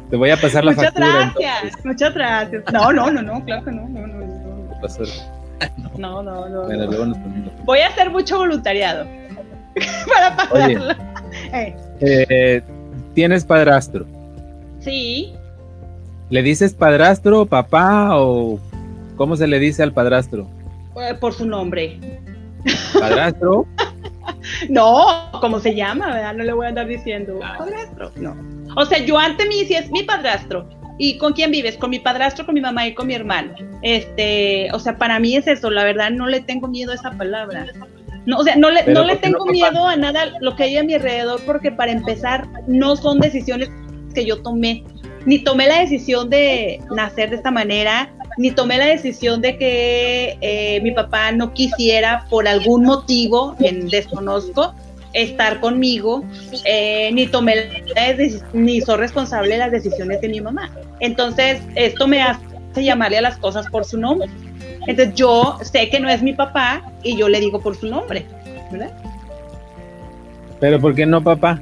[0.09, 1.33] te, voy a pasar la muchas factura.
[1.37, 2.63] Gracias, muchas gracias.
[2.71, 4.23] No, no, no, no, claro que no, no, no.
[5.97, 6.63] No, no, no.
[6.63, 7.17] Bueno, luego nos
[7.65, 9.07] Voy a hacer mucho voluntariado
[10.13, 10.93] para pagarlo.
[11.53, 11.75] Eh.
[12.01, 12.61] Eh,
[13.13, 14.05] ¿Tienes padrastro?
[14.79, 15.33] Sí.
[16.29, 18.59] ¿Le dices padrastro, papá o
[19.15, 20.47] cómo se le dice al padrastro?
[20.95, 21.99] Eh, por su nombre.
[22.99, 23.65] ¿Padrastro?
[24.69, 26.07] no, ¿cómo se llama?
[26.07, 26.33] ¿verdad?
[26.33, 27.55] No le voy a andar diciendo ah.
[27.57, 28.11] padrastro.
[28.15, 28.35] No.
[28.75, 30.67] O sea, yo antes me decía es mi padrastro.
[30.97, 31.77] ¿Y con quién vives?
[31.77, 33.53] Con mi padrastro, con mi mamá y con mi hermano.
[33.81, 37.11] Este, o sea, para mí es eso, la verdad no le tengo miedo a esa
[37.11, 37.65] palabra.
[38.25, 40.83] No, o sea, no le, no le tengo miedo a nada lo que hay a
[40.83, 43.69] mi alrededor porque para empezar no son decisiones
[44.13, 44.83] que yo tomé.
[45.25, 50.37] Ni tomé la decisión de nacer de esta manera, ni tomé la decisión de que
[50.41, 54.73] eh, mi papá no quisiera por algún motivo, que desconozco,
[55.13, 56.23] estar conmigo,
[56.65, 57.83] eh, ni tomé
[58.53, 60.71] ni soy responsable de las decisiones de mi mamá.
[60.99, 62.41] Entonces, esto me hace
[62.75, 64.29] llamarle a las cosas por su nombre.
[64.87, 68.25] Entonces, yo sé que no es mi papá y yo le digo por su nombre.
[70.59, 71.61] Pero ¿por qué no papá?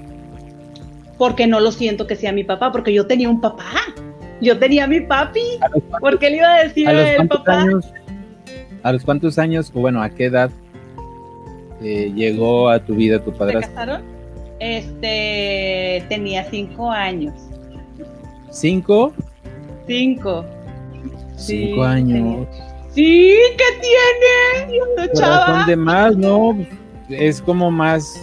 [1.21, 3.69] Porque no lo siento que sea mi papá, porque yo tenía un papá.
[4.41, 5.43] Yo tenía mi papi.
[5.99, 7.63] ¿Por qué le iba a decir a el papá?
[8.81, 10.49] ¿A los cuántos años, o bueno, a qué edad
[11.83, 13.69] eh, llegó a tu vida tu padrastro?
[13.69, 14.01] ¿Se casaron?
[14.59, 17.35] Este, tenía cinco años.
[18.49, 19.13] ¿Cinco?
[19.85, 20.43] Cinco.
[21.37, 22.47] Cinco años.
[22.95, 25.13] Sí, ¿qué tiene?
[25.13, 25.65] Chava.
[25.67, 26.57] de más, ¿no?
[27.09, 28.19] Es como más,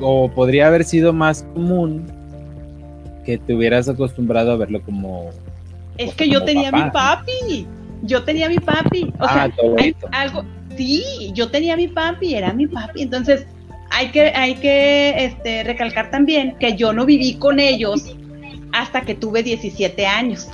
[0.00, 2.16] o podría haber sido más común
[3.28, 5.28] que te hubieras acostumbrado a verlo como.
[5.98, 7.66] Es que yo tenía mi papi.
[8.02, 9.12] Yo tenía mi papi.
[9.18, 10.44] O ah, sea, algo,
[10.78, 13.02] sí, yo tenía mi papi, era mi papi.
[13.02, 13.46] Entonces,
[13.90, 18.16] hay que, hay que este, recalcar también que yo no viví con ellos
[18.72, 20.48] hasta que tuve 17 años.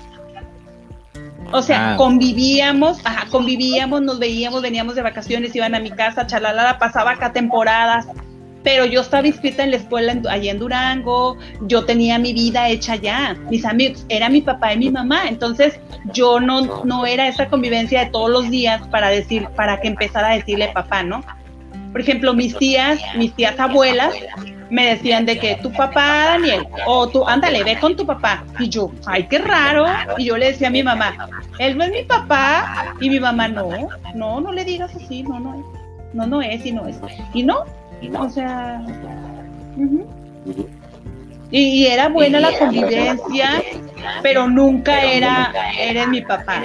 [1.52, 1.96] O sea, ah.
[1.96, 7.32] convivíamos, ajá, convivíamos, nos veíamos, veníamos de vacaciones, iban a mi casa, chalala, pasaba acá
[7.32, 8.08] temporadas,
[8.64, 12.94] pero yo estaba inscrita en la escuela allá en Durango, yo tenía mi vida hecha
[12.94, 15.78] allá, mis amigos, era mi papá y mi mamá, entonces
[16.12, 20.30] yo no, no era esa convivencia de todos los días para decir, para que empezara
[20.30, 21.22] a decirle papá, ¿no?
[21.92, 24.14] Por ejemplo, mis tías, mis tías abuelas,
[24.68, 28.42] me decían de que tu papá, Daniel, o tú, ándale, ve con tu papá.
[28.58, 29.86] Y yo, ay, qué raro.
[30.18, 31.28] Y yo le decía a mi mamá,
[31.60, 32.96] él no es mi papá.
[33.00, 33.70] Y mi mamá, no,
[34.12, 36.14] no, no le digas así, no, no es.
[36.14, 36.96] No, no es y no es.
[37.32, 37.64] Y no,
[38.18, 38.82] o sea.
[41.50, 43.62] y, era buena la convivencia,
[44.22, 46.62] pero nunca era, eres mi papá.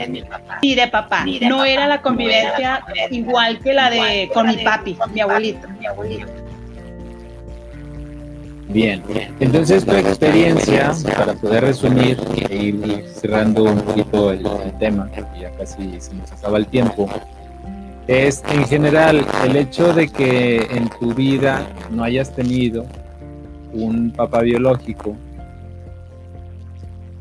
[0.61, 1.25] Y de papá.
[1.41, 5.67] No era la convivencia igual que la de con mi papi, mi abuelito.
[5.79, 6.49] Mi abuelito.
[8.69, 9.01] Bien,
[9.39, 12.19] entonces tu experiencia, para poder resumir
[12.51, 14.43] e ir cerrando un poquito el,
[14.77, 15.09] tema,
[15.41, 17.09] ya casi se nos acaba el tiempo,
[18.09, 22.87] es en general el hecho de que en tu vida no hayas tenido
[23.71, 25.15] un papá biológico,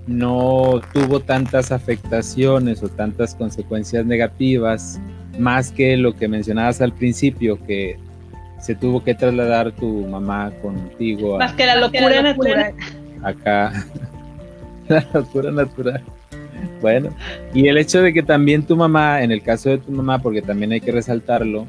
[0.07, 4.99] no tuvo tantas afectaciones o tantas consecuencias negativas,
[5.39, 7.99] más que lo que mencionabas al principio, que
[8.59, 11.37] se tuvo que trasladar tu mamá contigo.
[11.37, 12.75] Más que la locura natural.
[13.23, 13.85] Acá.
[14.89, 16.03] la locura natural.
[16.81, 17.11] Bueno,
[17.55, 20.43] y el hecho de que también tu mamá, en el caso de tu mamá, porque
[20.43, 21.67] también hay que resaltarlo,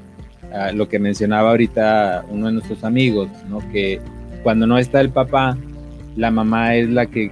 [0.53, 3.59] ah, lo que mencionaba ahorita uno de nuestros amigos, ¿no?
[3.71, 3.99] que
[4.43, 5.57] cuando no está el papá,
[6.15, 7.31] la mamá es la que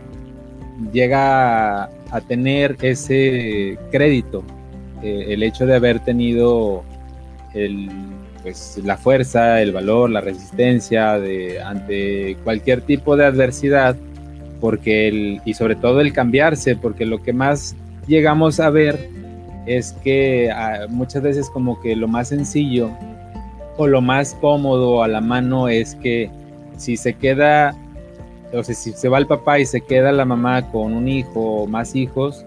[0.92, 4.44] llega a, tener ese crédito,
[5.04, 6.84] eh, el hecho de haber tenido
[8.44, 13.96] pues, la fuerza, el valor, la resistencia de, ante cualquier tipo de adversidad,
[14.60, 17.76] porque el, y sobre todo el cambiarse, porque lo que más
[18.08, 19.10] llegamos a ver
[19.66, 22.90] es que ah, muchas veces como que lo más sencillo
[23.78, 26.30] o lo más cómodo a la mano es que
[26.78, 27.76] si se queda,
[28.54, 31.64] o sea, si se va el papá y se queda la mamá con un hijo
[31.64, 32.46] o más hijos,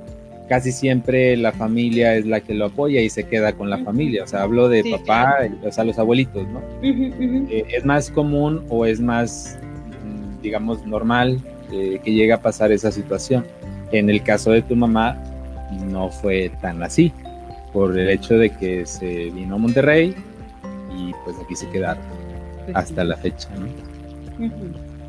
[0.48, 4.24] casi siempre la familia es la que lo apoya y se queda con la familia.
[4.24, 6.60] O sea, hablo de papá, o sea, los abuelitos, ¿no?
[6.82, 9.58] Eh, es más común o es más,
[10.04, 11.40] mm, digamos, normal
[11.72, 13.44] eh, que llegue a pasar esa situación.
[13.92, 15.16] En el caso de tu mamá,
[15.86, 17.12] no fue tan así,
[17.72, 20.14] por el hecho de que se vino a Monterrey
[20.96, 22.02] y pues aquí se quedaron.
[22.64, 23.66] pues hasta la fecha, ¿no?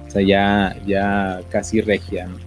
[0.08, 2.38] O sea, ya, ya casi regia, ¿no?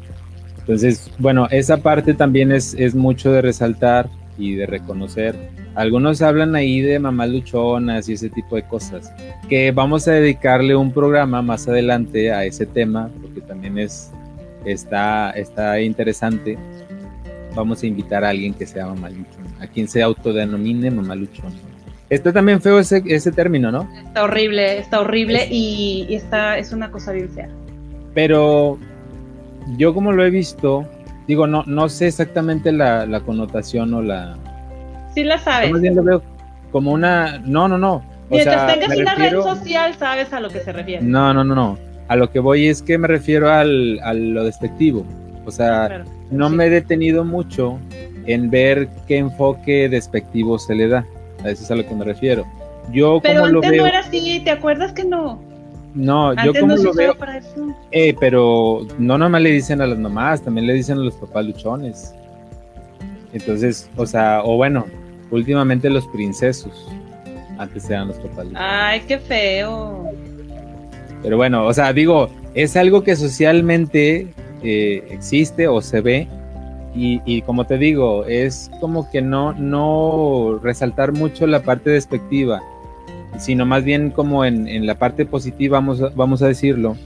[0.58, 4.08] Entonces, bueno, esa parte también es, es mucho de resaltar
[4.38, 5.34] y de reconocer.
[5.74, 9.12] Algunos hablan ahí de mamás luchonas y ese tipo de cosas,
[9.48, 14.12] que vamos a dedicarle un programa más adelante a ese tema, porque también es,
[14.64, 16.56] está, está interesante.
[17.56, 21.54] Vamos a invitar a alguien que sea mamá luchona, a quien se autodenomine mamá luchona.
[22.10, 23.88] Está también feo ese, ese término, ¿no?
[24.06, 27.48] Está horrible, está horrible y, está, es una cosa bien fea.
[28.14, 28.78] Pero
[29.76, 30.86] yo como lo he visto,
[31.26, 34.36] digo, no, no sé exactamente la, la connotación o la...
[35.14, 35.72] Sí la sabes.
[36.70, 37.38] como una...
[37.38, 38.04] No, no, no.
[38.30, 41.02] Mientras tengas una red social, sabes a lo que se refiere.
[41.02, 41.78] No, no, no, no.
[42.08, 45.04] A lo que voy es que me refiero al, a lo despectivo.
[45.46, 47.78] O sea, no me he detenido mucho
[48.26, 51.06] en ver qué enfoque despectivo se le da.
[51.44, 52.44] A eso es a lo que me refiero.
[52.92, 55.40] Yo Pero como antes lo veo, no era así, ¿te acuerdas que no?
[55.94, 57.14] No, yo como lo veo.
[57.92, 61.46] Eh, pero no nomás le dicen a las mamás, también le dicen a los papás
[61.46, 62.14] luchones.
[63.32, 64.86] Entonces, o sea, o bueno,
[65.30, 66.88] últimamente los princesos.
[67.58, 68.58] Antes eran los papás luchones.
[68.60, 70.10] Ay, qué feo.
[71.22, 74.28] Pero bueno, o sea, digo, es algo que socialmente
[74.62, 76.28] eh, existe o se ve.
[76.96, 82.62] Y, y, como te digo, es como que no, no resaltar mucho la parte despectiva
[83.38, 86.96] sino más bien como en, la parte positiva, vamos a, vamos a decirlo,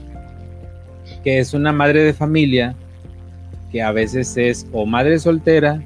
[1.23, 2.75] que es una madre de familia
[3.71, 5.81] que a veces es o madre soltera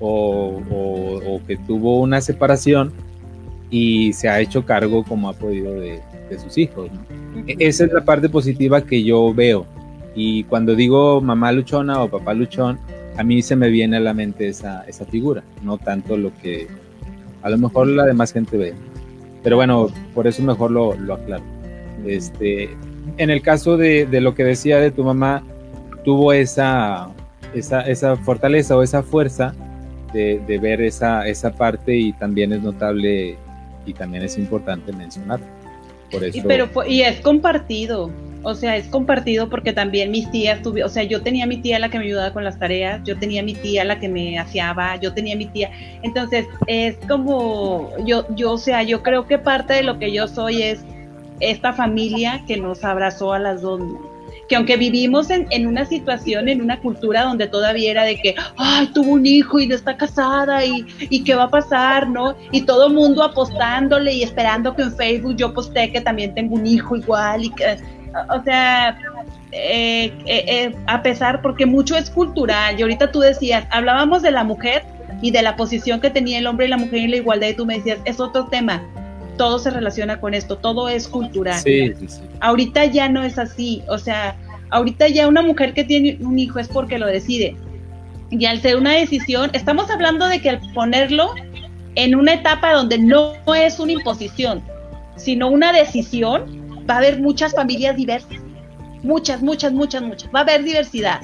[0.00, 2.92] o, que tuvo una separación
[3.70, 6.00] y se ha hecho cargo como ha podido de,
[6.42, 6.90] sus hijos.
[7.46, 9.66] E, esa es la parte positiva que yo veo.
[10.14, 12.78] Y cuando digo mamá luchona o papá luchón,
[13.16, 16.66] a mí se me viene a la mente esa, esa figura, no tanto lo que
[17.42, 18.74] a lo mejor la demás gente ve.
[19.42, 21.44] Pero bueno, por eso mejor lo, lo aclaro.
[22.06, 22.70] Este,
[23.18, 25.42] en el caso de, de, lo que decía de tu mamá,
[26.04, 27.10] tuvo esa,
[27.54, 29.54] esa, esa fortaleza o esa fuerza
[30.14, 33.36] de, de, ver esa, esa parte y también es notable
[33.84, 35.40] y también es importante mencionar.
[36.10, 36.38] Por eso...
[36.38, 38.10] y, pero, y es compartido,
[38.44, 41.78] o sea, es compartido porque también mis tías tuvieron, o sea, yo tenía mi tía
[41.78, 44.96] la que me ayudaba con las tareas, yo tenía mi tía la que me aseaba,
[44.96, 45.70] yo tenía mi tía.
[46.02, 50.28] Entonces, es como, yo, yo, o sea, yo creo que parte de lo que yo
[50.28, 50.84] soy es
[51.40, 53.80] esta familia que nos abrazó a las dos.
[54.48, 58.34] Que aunque vivimos en, en, una situación, en una cultura donde todavía era de que,
[58.56, 62.36] ay, tuvo un hijo y no está casada y, y qué va a pasar, ¿no?
[62.52, 66.54] Y todo el mundo apostándole y esperando que en Facebook yo posté que también tengo
[66.54, 67.78] un hijo igual y que
[68.30, 68.98] o sea,
[69.52, 74.30] eh, eh, eh, a pesar, porque mucho es cultural, y ahorita tú decías, hablábamos de
[74.30, 74.84] la mujer
[75.22, 77.54] y de la posición que tenía el hombre y la mujer en la igualdad, y
[77.54, 78.82] tú me decías, es otro tema,
[79.36, 81.58] todo se relaciona con esto, todo es cultural.
[81.60, 82.20] Sí, sí, sí.
[82.40, 84.36] Ahorita ya no es así, o sea,
[84.70, 87.56] ahorita ya una mujer que tiene un hijo es porque lo decide.
[88.30, 91.34] Y al ser una decisión, estamos hablando de que al ponerlo
[91.94, 94.62] en una etapa donde no es una imposición,
[95.16, 98.38] sino una decisión, va a haber muchas familias diversas,
[99.02, 101.20] muchas, muchas, muchas, muchas, va a haber diversidad.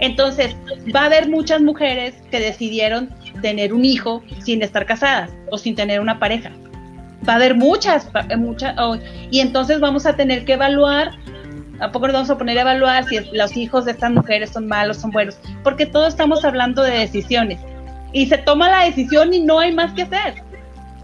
[0.00, 0.54] Entonces,
[0.94, 5.74] va a haber muchas mujeres que decidieron tener un hijo sin estar casadas o sin
[5.74, 6.52] tener una pareja.
[7.28, 8.08] Va a haber muchas,
[8.38, 8.74] muchas,
[9.30, 11.12] y entonces vamos a tener que evaluar,
[11.78, 14.66] ¿a poco nos vamos a poner a evaluar si los hijos de estas mujeres son
[14.66, 15.38] malos, son buenos?
[15.62, 17.60] Porque todos estamos hablando de decisiones.
[18.12, 20.42] Y se toma la decisión y no hay más que hacer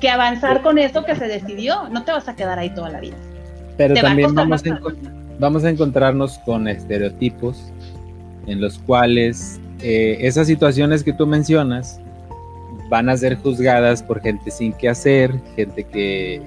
[0.01, 1.89] que avanzar con eso que se decidió.
[1.91, 3.17] No te vas a quedar ahí toda la vida.
[3.77, 4.79] Pero también vamos a,
[5.39, 7.73] vamos a, encontrarnos con estereotipos
[8.47, 12.01] en los cuales eh, esas situaciones que tú mencionas
[12.89, 16.43] van a ser juzgadas por gente sin qué hacer, gente que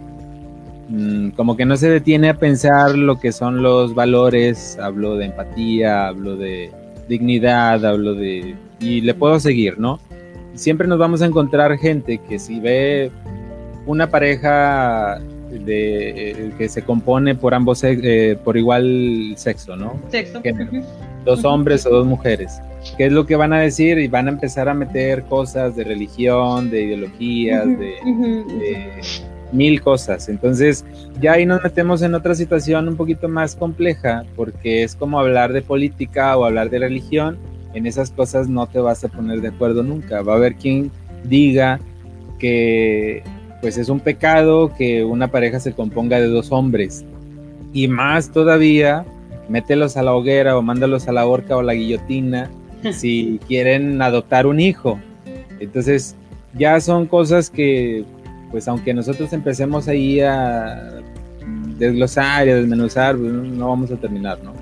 [0.89, 5.25] mm, como que no se detiene a pensar lo que son los valores, hablo de
[5.25, 6.71] empatía, hablo de
[7.07, 8.55] dignidad, hablo de...
[8.79, 9.99] y le puedo seguir, ¿no?
[10.53, 13.11] Siempre nos vamos a encontrar gente que si ve
[13.85, 15.19] una pareja
[15.49, 19.99] de, eh, que se compone por ambos, eh, por igual sexo, ¿no?
[20.09, 20.41] Sexo.
[21.29, 22.59] Dos hombres o dos mujeres.
[22.97, 23.99] ¿Qué es lo que van a decir?
[23.99, 27.93] Y van a empezar a meter cosas de religión, de ideologías, de,
[29.51, 30.27] mil cosas.
[30.27, 30.83] Entonces,
[31.21, 35.53] ya ahí nos metemos en otra situación un poquito más compleja, porque es como hablar
[35.53, 37.37] de política o hablar de religión.
[37.75, 40.23] En esas cosas no te vas a poner de acuerdo nunca.
[40.23, 40.89] Va a haber quien
[41.23, 41.79] diga
[42.39, 43.21] que
[43.61, 47.05] pues es un pecado que una pareja se componga de dos hombres.
[47.71, 49.05] Y más todavía,
[49.49, 52.49] mételos a la hoguera o mándalos a la horca o la guillotina
[52.91, 54.99] si quieren adoptar un hijo.
[55.59, 56.15] Entonces,
[56.53, 58.05] ya son cosas que,
[58.51, 61.01] pues aunque nosotros empecemos ahí a
[61.77, 64.53] desglosar y desmenuzar, pues, no vamos a terminar, ¿no?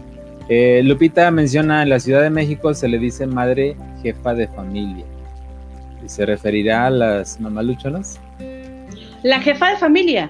[0.50, 5.06] Eh, Lupita menciona en la Ciudad de México se le dice madre jefa de familia.
[6.06, 8.20] ¿Y se referirá a las mamaluchonas?
[9.24, 10.30] La jefa de familia.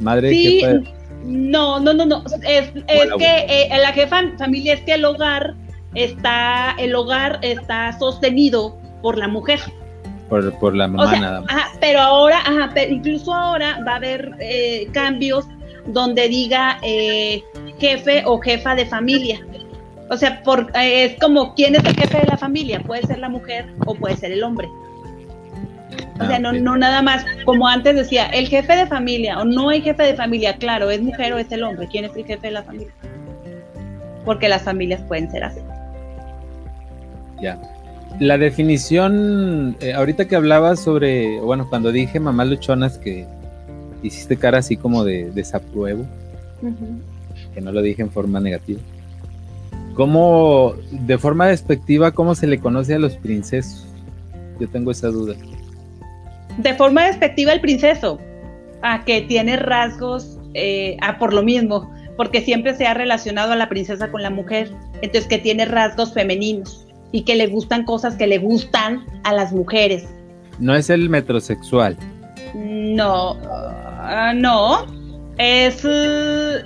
[0.00, 0.99] Madre Sí, jefa de...
[1.24, 2.24] no, no, no, no.
[2.42, 5.54] Es, es que eh, la jefa familia es que el hogar
[5.94, 9.60] está, el hogar está sostenido por la mujer.
[10.28, 11.50] Por, por la mamá O sea, nada más.
[11.50, 15.46] ajá, pero ahora, ajá, pero incluso ahora va a haber eh, cambios
[15.86, 17.42] donde diga eh,
[17.78, 19.40] jefe o jefa de familia.
[20.08, 22.80] O sea, por, eh, es como quién es el jefe de la familia.
[22.80, 24.68] Puede ser la mujer o puede ser el hombre.
[26.20, 26.56] O sea, Ah, no, ok.
[26.56, 30.14] no nada más, como antes decía, el jefe de familia o no hay jefe de
[30.14, 31.88] familia, claro, es mujer o es el hombre.
[31.90, 32.92] ¿Quién es el jefe de la familia?
[34.24, 35.60] Porque las familias pueden ser así.
[37.40, 37.58] Ya.
[38.18, 43.26] La definición, eh, ahorita que hablabas sobre, bueno, cuando dije mamá luchonas, que
[44.02, 46.04] hiciste cara así como de desapruebo,
[47.54, 48.80] que no lo dije en forma negativa.
[49.94, 53.86] ¿Cómo, de forma despectiva, cómo se le conoce a los princesos?
[54.58, 55.34] Yo tengo esa duda.
[56.62, 58.18] De forma despectiva el princeso,
[58.82, 63.56] a que tiene rasgos, eh, a por lo mismo, porque siempre se ha relacionado a
[63.56, 68.16] la princesa con la mujer, entonces que tiene rasgos femeninos y que le gustan cosas
[68.16, 70.06] que le gustan a las mujeres.
[70.58, 71.96] No es el metrosexual.
[72.54, 74.84] No, ah, no,
[75.42, 75.82] es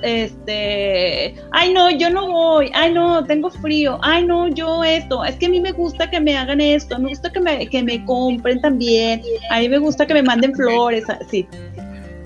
[0.02, 5.36] este, ay no, yo no voy, ay no, tengo frío, ay no, yo esto, es
[5.36, 8.04] que a mí me gusta que me hagan esto, me gusta que me, que me
[8.04, 11.46] compren también, a mí me gusta que me manden flores, sí,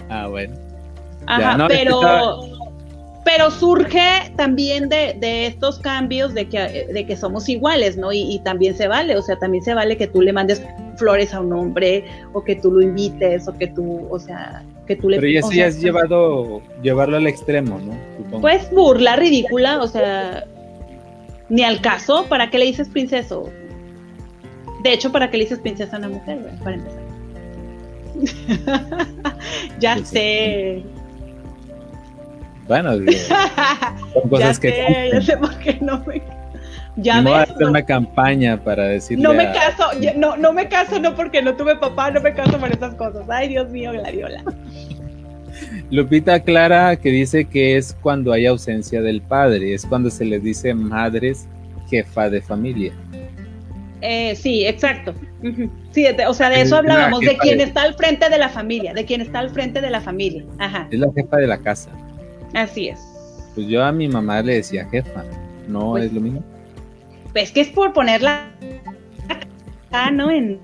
[0.08, 0.54] Ah, bueno.
[1.26, 2.36] Ajá, no, pero, estaba-
[3.26, 8.10] pero surge también de, de estos cambios de que, de que somos iguales, ¿no?
[8.10, 10.62] Y, y también se vale, o sea, también se vale que tú le mandes
[10.96, 14.96] flores a un hombre, o que tú lo invites, o que tú, o sea, que
[14.96, 17.92] tú le Pero ya o sea, has llevado, llevarlo al extremo, ¿no?
[18.16, 18.40] Supongo.
[18.40, 20.44] Pues burla ridícula, o sea,
[21.48, 23.48] ni al caso, ¿para qué le dices princeso?
[24.82, 26.38] De hecho, ¿para qué le dices princesa a una mujer?
[26.40, 26.56] güey?
[26.58, 27.02] Para empezar.
[29.78, 30.04] ya sí.
[30.04, 30.82] sé.
[32.66, 34.70] Bueno, son ya cosas que...
[34.70, 36.22] sé, ya sé por qué no me.
[37.00, 39.84] Ya no voy a ves, hacer no, una campaña para decirle no me a- caso,
[40.16, 43.22] no, no me caso, no porque no tuve papá, no me caso por esas cosas.
[43.28, 44.42] Ay, Dios mío, Gladiola.
[45.90, 50.42] Lupita Clara que dice que es cuando hay ausencia del padre, es cuando se les
[50.42, 51.46] dice madres
[51.88, 52.92] jefa de familia.
[54.00, 55.14] Eh, sí, exacto.
[55.92, 58.38] Sí, de- o sea, de eso Es hablábamos, de quien de- está al frente de
[58.38, 60.44] la familia, de quien está al frente de la familia.
[60.58, 61.90] Ajá, Es la jefa de la casa.
[62.54, 63.00] así es.
[63.54, 65.24] Pues yo a mi mamá le decía jefa,
[65.66, 66.44] ¿no Pues- es lo mismo?
[67.34, 68.50] Es que es por ponerla
[69.28, 70.30] acá, ¿no?
[70.30, 70.58] En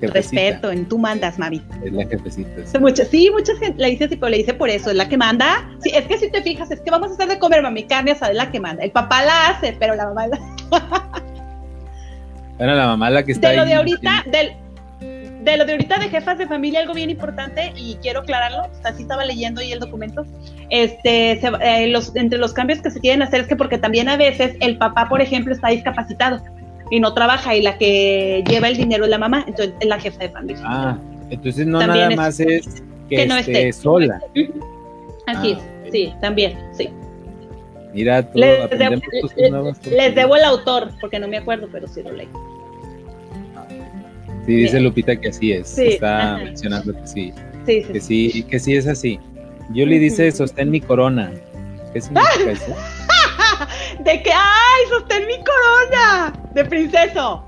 [0.00, 0.12] Jefecita,
[0.42, 1.62] respeto, en tú mandas, Mavi.
[1.84, 2.50] Es la jefecita.
[2.66, 2.78] sí.
[2.78, 5.16] Mucha, sí, mucha gente la dice así, pero le dice por eso, es la que
[5.16, 5.70] manda.
[5.80, 8.10] Sí, es que si te fijas, es que vamos a hacer de comer, mami, carne
[8.12, 8.82] asada, es la que manda.
[8.82, 10.38] El papá la hace, pero la mamá la...
[12.58, 14.52] Bueno, la mamá la que está De lo ahí- de ahorita, del,
[15.44, 19.02] de lo de ahorita de jefas de familia, algo bien importante, y quiero aclararlo, así
[19.02, 20.24] estaba leyendo ahí el documento,
[20.70, 24.08] este, se- eh, los, entre los cambios que se quieren hacer es que porque también
[24.08, 26.40] a veces el papá, por ejemplo, está discapacitado
[26.90, 29.98] y no trabaja y la que lleva el dinero es la mamá, entonces es la
[29.98, 30.62] jefa de familia.
[30.64, 30.98] Ah,
[31.30, 33.82] entonces no También nada es- más es que, que no esté esté.
[33.82, 34.20] sola.
[35.26, 36.88] Así Ah, es, sí, también, sí.
[37.94, 42.28] Mira, todo, debo- les debo el autor, porque no me acuerdo, pero sí lo leí.
[44.46, 44.80] Sí, dice.
[44.80, 45.68] Lupita que así es.
[45.68, 46.44] Sí, está ajá.
[46.44, 47.32] mencionando que sí,
[47.66, 48.42] Sí, sí, que sí.
[48.50, 49.20] que sí es así.
[49.72, 51.30] Yuli dice sostén mi corona.
[51.92, 52.74] ¿Qué significa eso?
[54.04, 56.32] De que, ¡ay, sostén mi corona!
[56.54, 57.44] De princeso.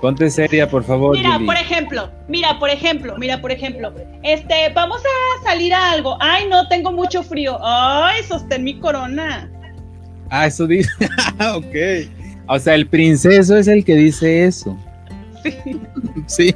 [0.00, 1.46] Ponte seria, por favor, Mira, Yuli.
[1.46, 6.18] por ejemplo, mira, por ejemplo, mira, por ejemplo, este, vamos a salir a algo.
[6.20, 7.56] Ay, no, tengo mucho frío.
[7.62, 9.50] Ay, sostén mi corona.
[10.28, 10.90] Ah, eso dice.
[11.54, 12.10] Ok.
[12.46, 14.76] O sea, el princeso es el que dice eso.
[15.44, 15.80] Sí.
[16.26, 16.54] Sí.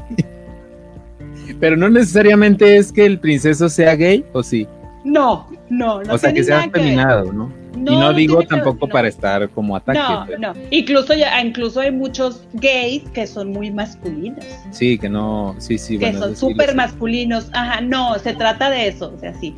[1.61, 4.67] Pero no necesariamente es que el princeso sea gay, ¿o sí?
[5.05, 6.15] No, no, no.
[6.15, 7.51] o sea, que sea afeminado, ¿no?
[7.77, 8.93] No, y no, digo que tampoco no.
[8.93, 9.99] para estar como ataque.
[9.99, 10.55] No, pero- no.
[10.71, 15.99] Incluso ya, incluso hay muchos gays que son muy masculinos, Sí, que no, sí, sí.
[15.99, 17.49] que bueno, son sí súper masculinos.
[17.53, 19.55] Ajá, no, se trata de eso, o sea, sí.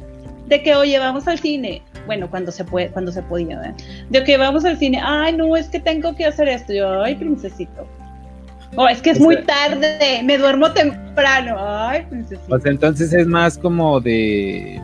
[0.47, 1.83] De que, oye, vamos al cine.
[2.07, 3.74] Bueno, cuando se puede, cuando se podía, ¿verdad?
[4.11, 5.01] De que vamos al cine.
[5.03, 6.72] Ay, no, es que tengo que hacer esto.
[6.72, 7.87] Yo, ay, princesito.
[8.77, 11.57] O es que es O muy sea- tarde, me duermo temprano.
[11.59, 12.55] Ay, princesito.
[12.55, 14.81] O sea, entonces es más como de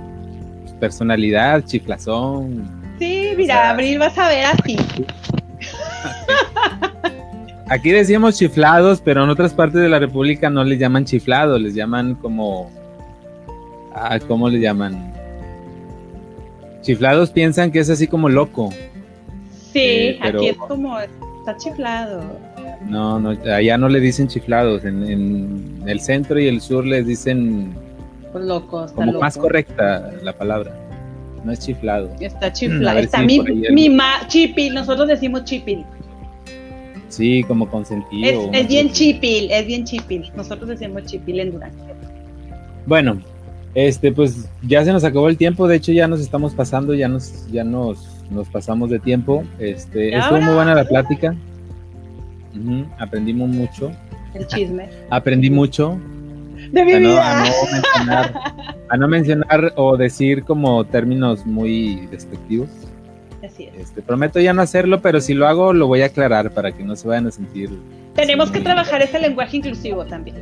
[0.80, 2.68] personalidad, chiflazón.
[2.98, 4.76] sí, mira, o sea- Abril vas a ver así.
[7.68, 11.74] Aquí decíamos chiflados, pero en otras partes de la República no les llaman chiflados, les
[11.74, 12.70] llaman como.
[13.94, 15.12] Ah, ¿Cómo le llaman?
[16.82, 18.70] Chiflados piensan que es así como loco.
[19.72, 22.22] Sí, eh, aquí es como, está chiflado.
[22.88, 24.84] No, no, allá no le dicen chiflados.
[24.84, 27.74] En, el centro y el sur les dicen.
[28.32, 30.72] Pues loco, está como más correcta la palabra.
[31.44, 32.10] No es chiflado.
[32.20, 32.98] Está chiflado.
[32.98, 35.84] Está mi, mi ma, chipil, nosotros decimos chipil.
[37.08, 38.50] Sí, como consentido.
[38.52, 40.30] Es, bien chipil, es bien chipil.
[40.36, 41.86] Nosotros decimos chipil en Durango.
[42.84, 43.20] Bueno,
[43.74, 45.68] este, pues ya se nos acabó el tiempo.
[45.68, 49.44] De hecho, ya nos estamos pasando, ya nos, ya nos, nos pasamos de tiempo.
[49.58, 51.34] Este, estuvo muy buena la plática.
[52.98, 53.92] Aprendimos mucho.
[54.34, 54.88] El chisme.
[55.10, 55.98] Aprendí mucho.
[56.72, 57.44] De mi vida.
[58.88, 62.68] a no mencionar o decir como términos muy despectivos.
[63.58, 66.82] Este, prometo ya no hacerlo, pero si lo hago, lo voy a aclarar para que
[66.82, 67.70] no se vayan a sentir.
[68.14, 70.36] Tenemos que trabajar ese lenguaje inclusivo también.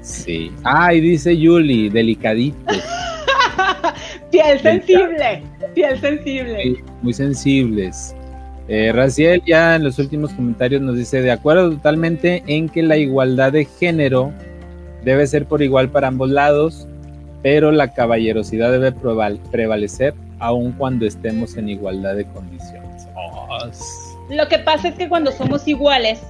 [0.00, 0.50] Sí.
[0.64, 2.56] Ah, y dice Yuli, delicadito.
[4.30, 5.42] piel sensible,
[5.74, 6.82] piel sensible.
[7.02, 8.14] muy sensibles.
[8.72, 12.96] Eh, Raciel ya en los últimos comentarios nos dice, de acuerdo totalmente en que la
[12.96, 14.32] igualdad de género
[15.02, 16.86] debe ser por igual para ambos lados,
[17.42, 18.92] pero la caballerosidad debe
[19.50, 23.08] prevalecer aun cuando estemos en igualdad de condiciones.
[24.30, 26.22] Lo que pasa es que cuando somos iguales,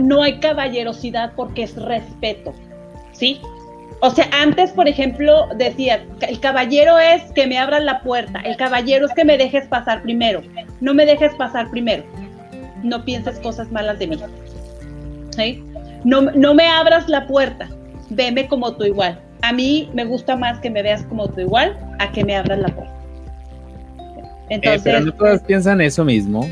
[0.00, 2.52] no hay caballerosidad porque es respeto,
[3.12, 3.40] ¿sí?
[4.00, 8.56] O sea, antes, por ejemplo, decía, el caballero es que me abran la puerta, el
[8.56, 10.40] caballero es que me dejes pasar primero,
[10.80, 12.04] no me dejes pasar primero,
[12.82, 14.20] no pienses cosas malas de mí,
[15.30, 15.64] ¿sí?
[16.04, 17.68] No, no me abras la puerta,
[18.10, 21.78] veme como tú igual a mí me gusta más que me veas como tú igual
[21.98, 22.94] a que me abras la puerta.
[24.50, 26.48] Entonces, eh, pero no todas piensan eso mismo.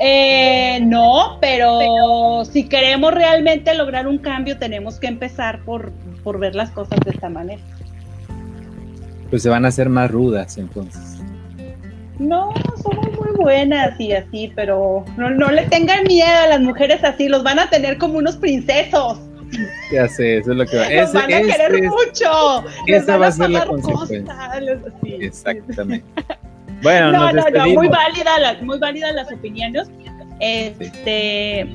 [0.00, 5.92] Eh, no, pero si queremos realmente lograr un cambio, tenemos que empezar por,
[6.22, 7.62] por ver las cosas de esta manera.
[9.30, 11.02] Pues se van a hacer más rudas entonces.
[12.18, 17.02] No, somos muy buenas y así, pero no, no le tengan miedo a las mujeres
[17.02, 19.18] así, los van a tener como unos princesos.
[19.92, 20.86] Ya sé, eso es lo que va.
[20.86, 22.64] Ese, van a querer mucho.
[22.86, 24.24] Esa va a ser la consecuencia.
[25.20, 26.04] Exactamente.
[26.84, 29.90] Bueno, no, no, no, muy válida, muy válidas las opiniones.
[30.38, 31.66] Este,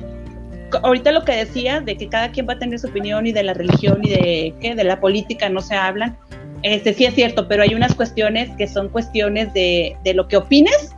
[0.82, 3.42] ahorita lo que decía de que cada quien va a tener su opinión y de
[3.42, 6.16] la religión y de qué, de la política no se hablan.
[6.62, 10.36] Este sí es cierto, pero hay unas cuestiones que son cuestiones de, de lo que
[10.36, 10.94] opines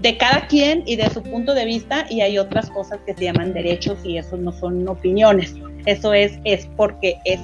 [0.00, 3.24] de cada quien y de su punto de vista y hay otras cosas que se
[3.24, 5.54] llaman derechos y eso no son opiniones.
[5.86, 7.40] Eso es, es porque es.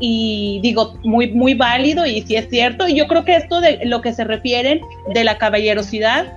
[0.00, 2.86] Y digo, muy, muy válido y si es cierto.
[2.88, 4.80] Y yo creo que esto de lo que se refieren
[5.12, 6.32] de la caballerosidad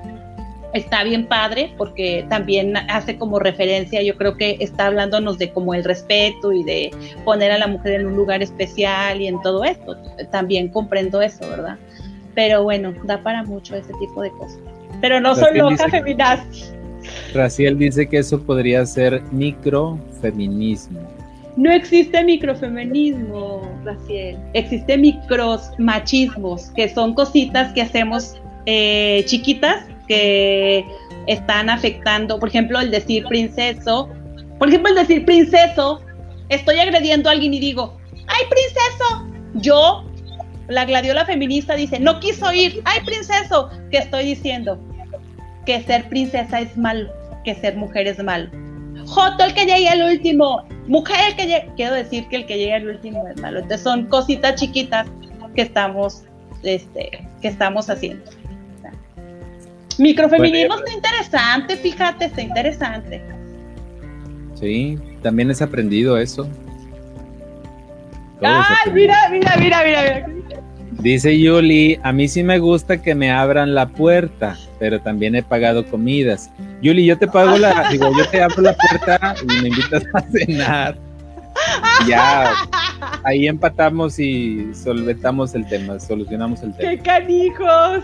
[0.73, 5.73] está bien padre porque también hace como referencia, yo creo que está hablándonos de como
[5.73, 6.91] el respeto y de
[7.25, 9.97] poner a la mujer en un lugar especial y en todo esto.
[10.31, 11.77] También comprendo eso, ¿verdad?
[12.35, 14.59] Pero bueno, da para mucho ese tipo de cosas.
[15.01, 16.71] Pero no soy loca feminazi.
[17.33, 20.99] Raciel dice que eso podría ser microfeminismo.
[21.55, 24.37] No existe microfeminismo, Raciel.
[24.53, 30.85] Existe micromachismos, que son cositas que hacemos eh, chiquitas que
[31.27, 34.09] están afectando, por ejemplo, el decir princeso.
[34.59, 36.01] Por ejemplo, el decir princeso,
[36.49, 37.97] estoy agrediendo a alguien y digo,
[38.27, 39.27] ¡ay, princeso!
[39.55, 40.05] Yo,
[40.67, 43.69] la gladiola feminista, dice, no quiso ir, ¡ay, princeso!
[43.89, 44.79] ¿Qué estoy diciendo?
[45.65, 47.11] Que ser princesa es malo
[47.43, 48.49] que ser mujer es malo.
[49.05, 52.57] Joto el que llegue al último, mujer el que llegue, quiero decir que el que
[52.57, 53.59] llegue al último es malo.
[53.59, 55.07] Entonces son cositas chiquitas
[55.55, 56.23] que estamos,
[56.63, 58.23] este, que estamos haciendo.
[59.97, 63.21] Microfeminismo está interesante, fíjate, está interesante.
[64.55, 66.47] Sí, también es aprendido eso.
[68.41, 70.40] Ay, mira, mira, mira, mira, mira.
[71.01, 75.41] Dice Yuli, a mí sí me gusta que me abran la puerta, pero también he
[75.41, 76.51] pagado comidas.
[76.83, 80.21] Yuli, yo te pago la, digo, yo te abro la puerta y me invitas a
[80.21, 80.95] cenar.
[82.07, 82.53] Ya,
[83.23, 86.91] ahí empatamos y solventamos el tema, solucionamos el tema.
[86.91, 88.03] ¡Qué canijos!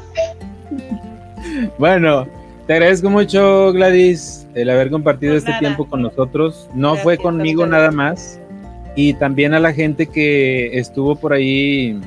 [1.77, 2.27] Bueno,
[2.65, 6.67] te agradezco mucho, Gladys, el haber compartido este tiempo con nosotros.
[6.73, 8.39] No fue conmigo nada más.
[8.95, 12.01] Y también a la gente que estuvo por ahí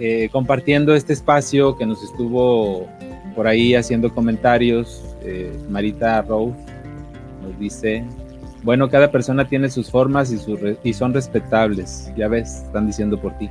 [0.00, 2.88] eh, compartiendo este espacio, que nos estuvo
[3.36, 5.04] por ahí haciendo comentarios.
[5.22, 6.56] Eh, Marita Rose
[7.42, 8.02] nos dice,
[8.62, 10.38] bueno, cada persona tiene sus formas y,
[10.88, 13.50] y son respetables, ya ves, están diciendo por ti.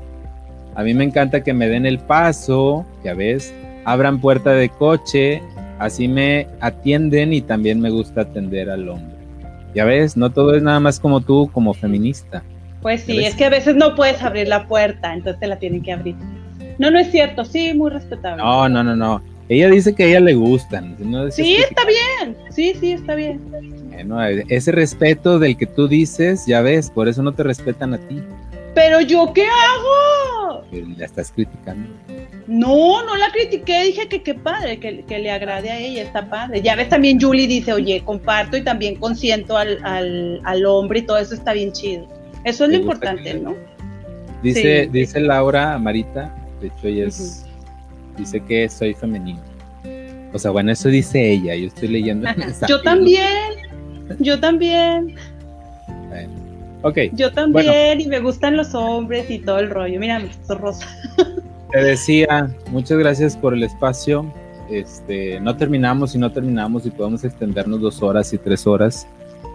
[0.73, 3.53] A mí me encanta que me den el paso, ya ves,
[3.85, 5.41] abran puerta de coche,
[5.77, 9.17] así me atienden y también me gusta atender al hombre.
[9.75, 12.43] Ya ves, no todo es nada más como tú, como feminista.
[12.81, 15.83] Pues sí, es que a veces no puedes abrir la puerta, entonces te la tienen
[15.83, 16.15] que abrir.
[16.79, 18.41] No, no es cierto, sí, muy respetable.
[18.41, 19.21] No, no, no, no.
[19.49, 20.95] Ella dice que a ella le gustan.
[21.31, 22.37] sí, está bien.
[22.51, 23.41] Sí, sí, está bien.
[23.91, 27.97] Bueno, ese respeto del que tú dices, ya ves, por eso no te respetan a
[27.97, 28.21] ti.
[28.73, 30.63] Pero yo qué hago?
[30.97, 31.89] La estás criticando.
[32.47, 36.61] No, no la critiqué, dije que qué padre, que, le agrade a ella, está padre.
[36.61, 41.17] Ya ves, también Julie dice, oye, comparto y también consiento al, al, hombre y todo
[41.17, 42.07] eso está bien chido.
[42.45, 43.55] Eso es lo importante, ¿no?
[44.41, 47.45] Dice, dice Laura Marita, de hecho ella es,
[48.17, 49.41] dice que soy femenino.
[50.33, 52.29] O sea, bueno, eso dice ella, yo estoy leyendo.
[52.67, 53.25] yo también,
[54.19, 55.15] yo también.
[57.13, 59.99] Yo también, y me gustan los hombres y todo el rollo.
[59.99, 60.87] Mira, rosa.
[61.71, 64.31] Te decía, muchas gracias por el espacio.
[64.69, 69.07] Este, no terminamos y no terminamos y podemos extendernos dos horas y tres horas.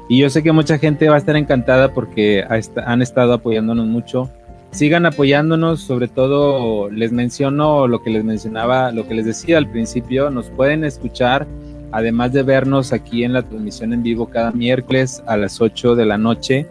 [0.09, 2.45] Y yo sé que mucha gente va a estar encantada porque
[2.85, 4.29] han estado apoyándonos mucho.
[4.75, 9.71] Sigan apoyándonos, sobre todo les menciono lo que les mencionaba, lo que les decía al
[9.71, 11.47] principio, nos pueden escuchar,
[11.93, 16.05] además de vernos aquí en la transmisión en vivo cada miércoles a las 8 de
[16.05, 16.67] la noche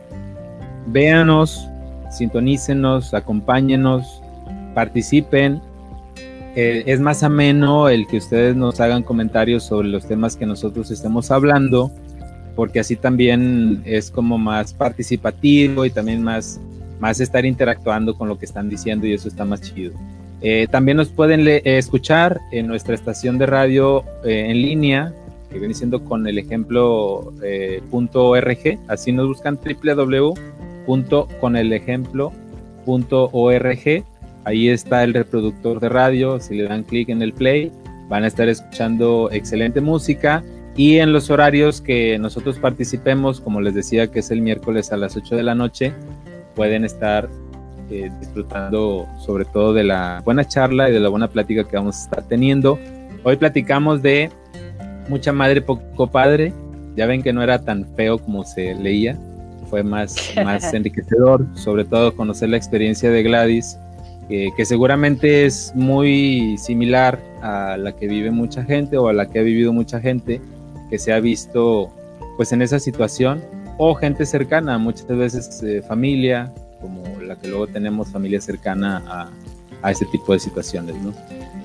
[0.88, 1.68] véanos,
[2.12, 4.22] sintonícenos, acompáñenos,
[4.74, 5.62] participen.
[6.56, 10.92] Eh, es más ameno el que ustedes nos hagan comentarios sobre los temas que nosotros
[10.92, 11.92] estemos hablando,
[12.56, 16.60] porque así también es como más participativo y también más,
[17.04, 19.94] más estar interactuando con lo que están diciendo y eso está más chido.
[20.42, 25.14] Eh, también nos pueden escuchar en nuestra estación de radio eh, en línea,
[25.52, 27.34] que viene siendo con el ejemplo
[27.92, 30.34] .org, así nos buscan www
[30.86, 32.32] punto con el ejemplo
[32.86, 34.04] punto org.
[34.46, 36.40] Ahí está el reproductor de radio.
[36.40, 37.72] Si le dan clic en el play,
[38.10, 40.44] van a estar escuchando excelente música.
[40.76, 44.98] Y en los horarios que nosotros participemos, como les decía, que es el miércoles a
[44.98, 45.94] las 8 de la noche,
[46.56, 47.30] pueden estar
[47.90, 51.98] eh, disfrutando sobre todo de la buena charla y de la buena plática que vamos
[51.98, 52.80] a estar teniendo.
[53.24, 54.30] Hoy platicamos de
[55.10, 56.54] mucha madre, poco padre.
[56.96, 59.18] Ya ven que no era tan feo como se leía
[59.74, 63.78] fue más, más enriquecedor, sobre todo conocer la experiencia de Gladys,
[64.30, 69.40] que seguramente es muy similar a la que vive mucha gente o a la que
[69.40, 70.42] ha vivido mucha gente
[70.90, 71.92] que se ha visto
[72.38, 73.42] pues en esa situación
[73.78, 76.52] o gente cercana, muchas veces eh, familia,
[76.82, 79.30] como la que luego tenemos familia cercana a,
[79.82, 81.14] a ese tipo de situaciones, ¿no?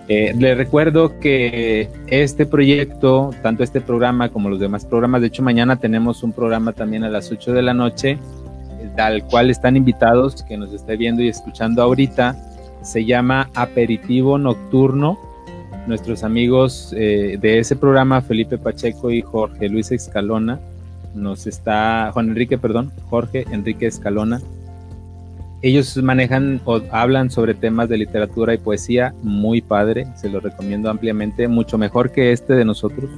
[0.09, 5.43] Eh, le recuerdo que este proyecto, tanto este programa como los demás programas, de hecho
[5.43, 8.19] mañana tenemos un programa también a las 8 de la noche,
[8.97, 12.37] al cual están invitados, que nos esté viendo y escuchando ahorita,
[12.83, 15.19] se llama Aperitivo Nocturno.
[15.87, 20.59] Nuestros amigos eh, de ese programa, Felipe Pacheco y Jorge Luis Escalona,
[21.19, 24.41] nos está, Juan Enrique, perdón, Jorge Enrique Escalona,
[25.61, 30.89] ellos manejan o hablan sobre temas de literatura y poesía muy padre, se los recomiendo
[30.89, 33.11] ampliamente, mucho mejor que este de nosotros,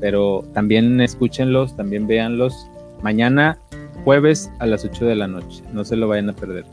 [0.00, 2.68] pero también escúchenlos, también véanlos.
[3.02, 3.58] Mañana
[4.04, 6.64] jueves a las 8 de la noche, no se lo vayan a perder.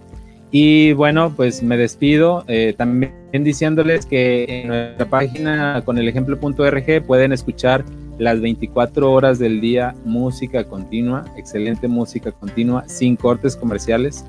[0.52, 7.06] Y bueno, pues me despido eh, también diciéndoles que en nuestra página con el ejemplo.org
[7.07, 7.84] pueden escuchar
[8.18, 14.26] las 24 horas del día música continua, excelente música continua, sin cortes comerciales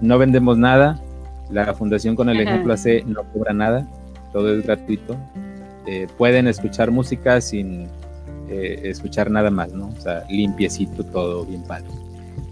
[0.00, 1.00] no vendemos nada.
[1.50, 3.86] La Fundación con el Ejemplo hace no cobra nada,
[4.32, 5.16] todo es gratuito.
[5.86, 7.86] Eh, pueden escuchar música sin
[8.50, 9.88] eh, escuchar nada más, ¿no?
[9.88, 11.88] O sea, limpiecito todo, bien padre.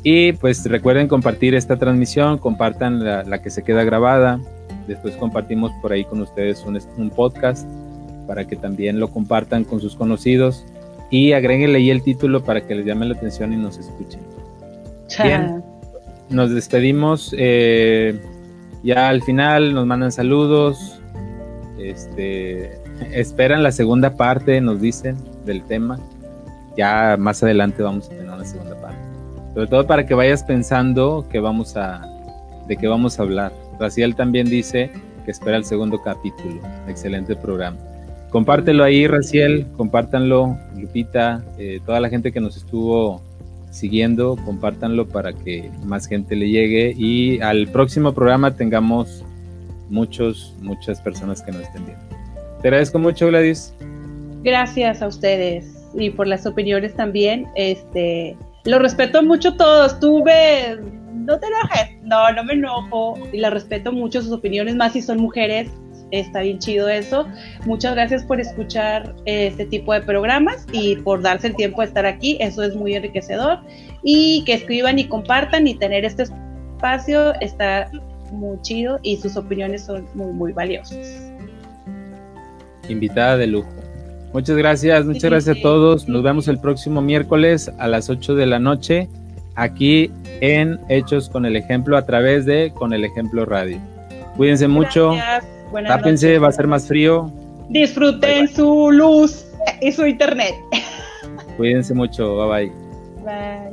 [0.02, 4.40] Y pues recuerden compartir esta transmisión, compartan la, que se queda grabada.
[4.86, 7.68] Después compartimos por ahí con ustedes un, un, podcast
[8.26, 10.64] para que también lo compartan con sus conocidos
[11.10, 14.20] y agréguenle ahí el título para que les llame la atención y nos escuchen.
[15.22, 15.62] Bien
[16.28, 17.34] nos despedimos.
[17.36, 18.20] Eh,
[18.82, 21.00] ya al final nos mandan saludos.
[21.78, 22.78] Este,
[23.12, 25.98] esperan la segunda parte, nos dicen, del tema.
[26.76, 28.98] Ya más adelante vamos a tener una segunda parte.
[29.54, 32.06] Sobre todo para que vayas pensando que vamos a,
[32.66, 33.52] de qué vamos a hablar.
[33.78, 34.90] Raciel también dice
[35.24, 36.60] que espera el segundo capítulo.
[36.88, 37.78] Excelente programa.
[38.30, 43.22] Compártelo ahí, Raciel, compártanlo, Lupita, eh, toda la gente que nos estuvo
[43.70, 49.24] siguiendo, compártanlo para que más gente le llegue y al próximo programa tengamos
[49.90, 52.02] muchos, muchas personas que nos estén viendo.
[52.62, 53.74] Te agradezco mucho, Gladys.
[54.42, 57.46] Gracias a ustedes y por las opiniones también.
[57.54, 60.00] Este, lo respeto mucho todos.
[60.00, 60.78] Tuve,
[61.12, 65.02] no te enojes, no, no me enojo y la respeto mucho sus opiniones, más si
[65.02, 65.68] son mujeres
[66.10, 67.26] está bien chido eso.
[67.64, 72.06] Muchas gracias por escuchar este tipo de programas y por darse el tiempo de estar
[72.06, 72.36] aquí.
[72.40, 73.60] Eso es muy enriquecedor.
[74.02, 77.90] Y que escriban y compartan y tener este espacio está
[78.32, 81.32] muy chido y sus opiniones son muy, muy valiosas.
[82.88, 83.68] Invitada de lujo.
[84.32, 86.08] Muchas gracias, muchas gracias a todos.
[86.08, 89.08] Nos vemos el próximo miércoles a las 8 de la noche
[89.54, 90.10] aquí
[90.40, 93.80] en Hechos con el Ejemplo a través de Con el Ejemplo Radio.
[94.36, 95.14] Cuídense mucho.
[95.86, 97.30] Tápense, va a ser más frío.
[97.68, 99.46] Disfruten su luz
[99.80, 100.54] y su internet.
[101.56, 102.36] Cuídense mucho.
[102.36, 102.72] Bye bye.
[103.24, 103.65] Bye.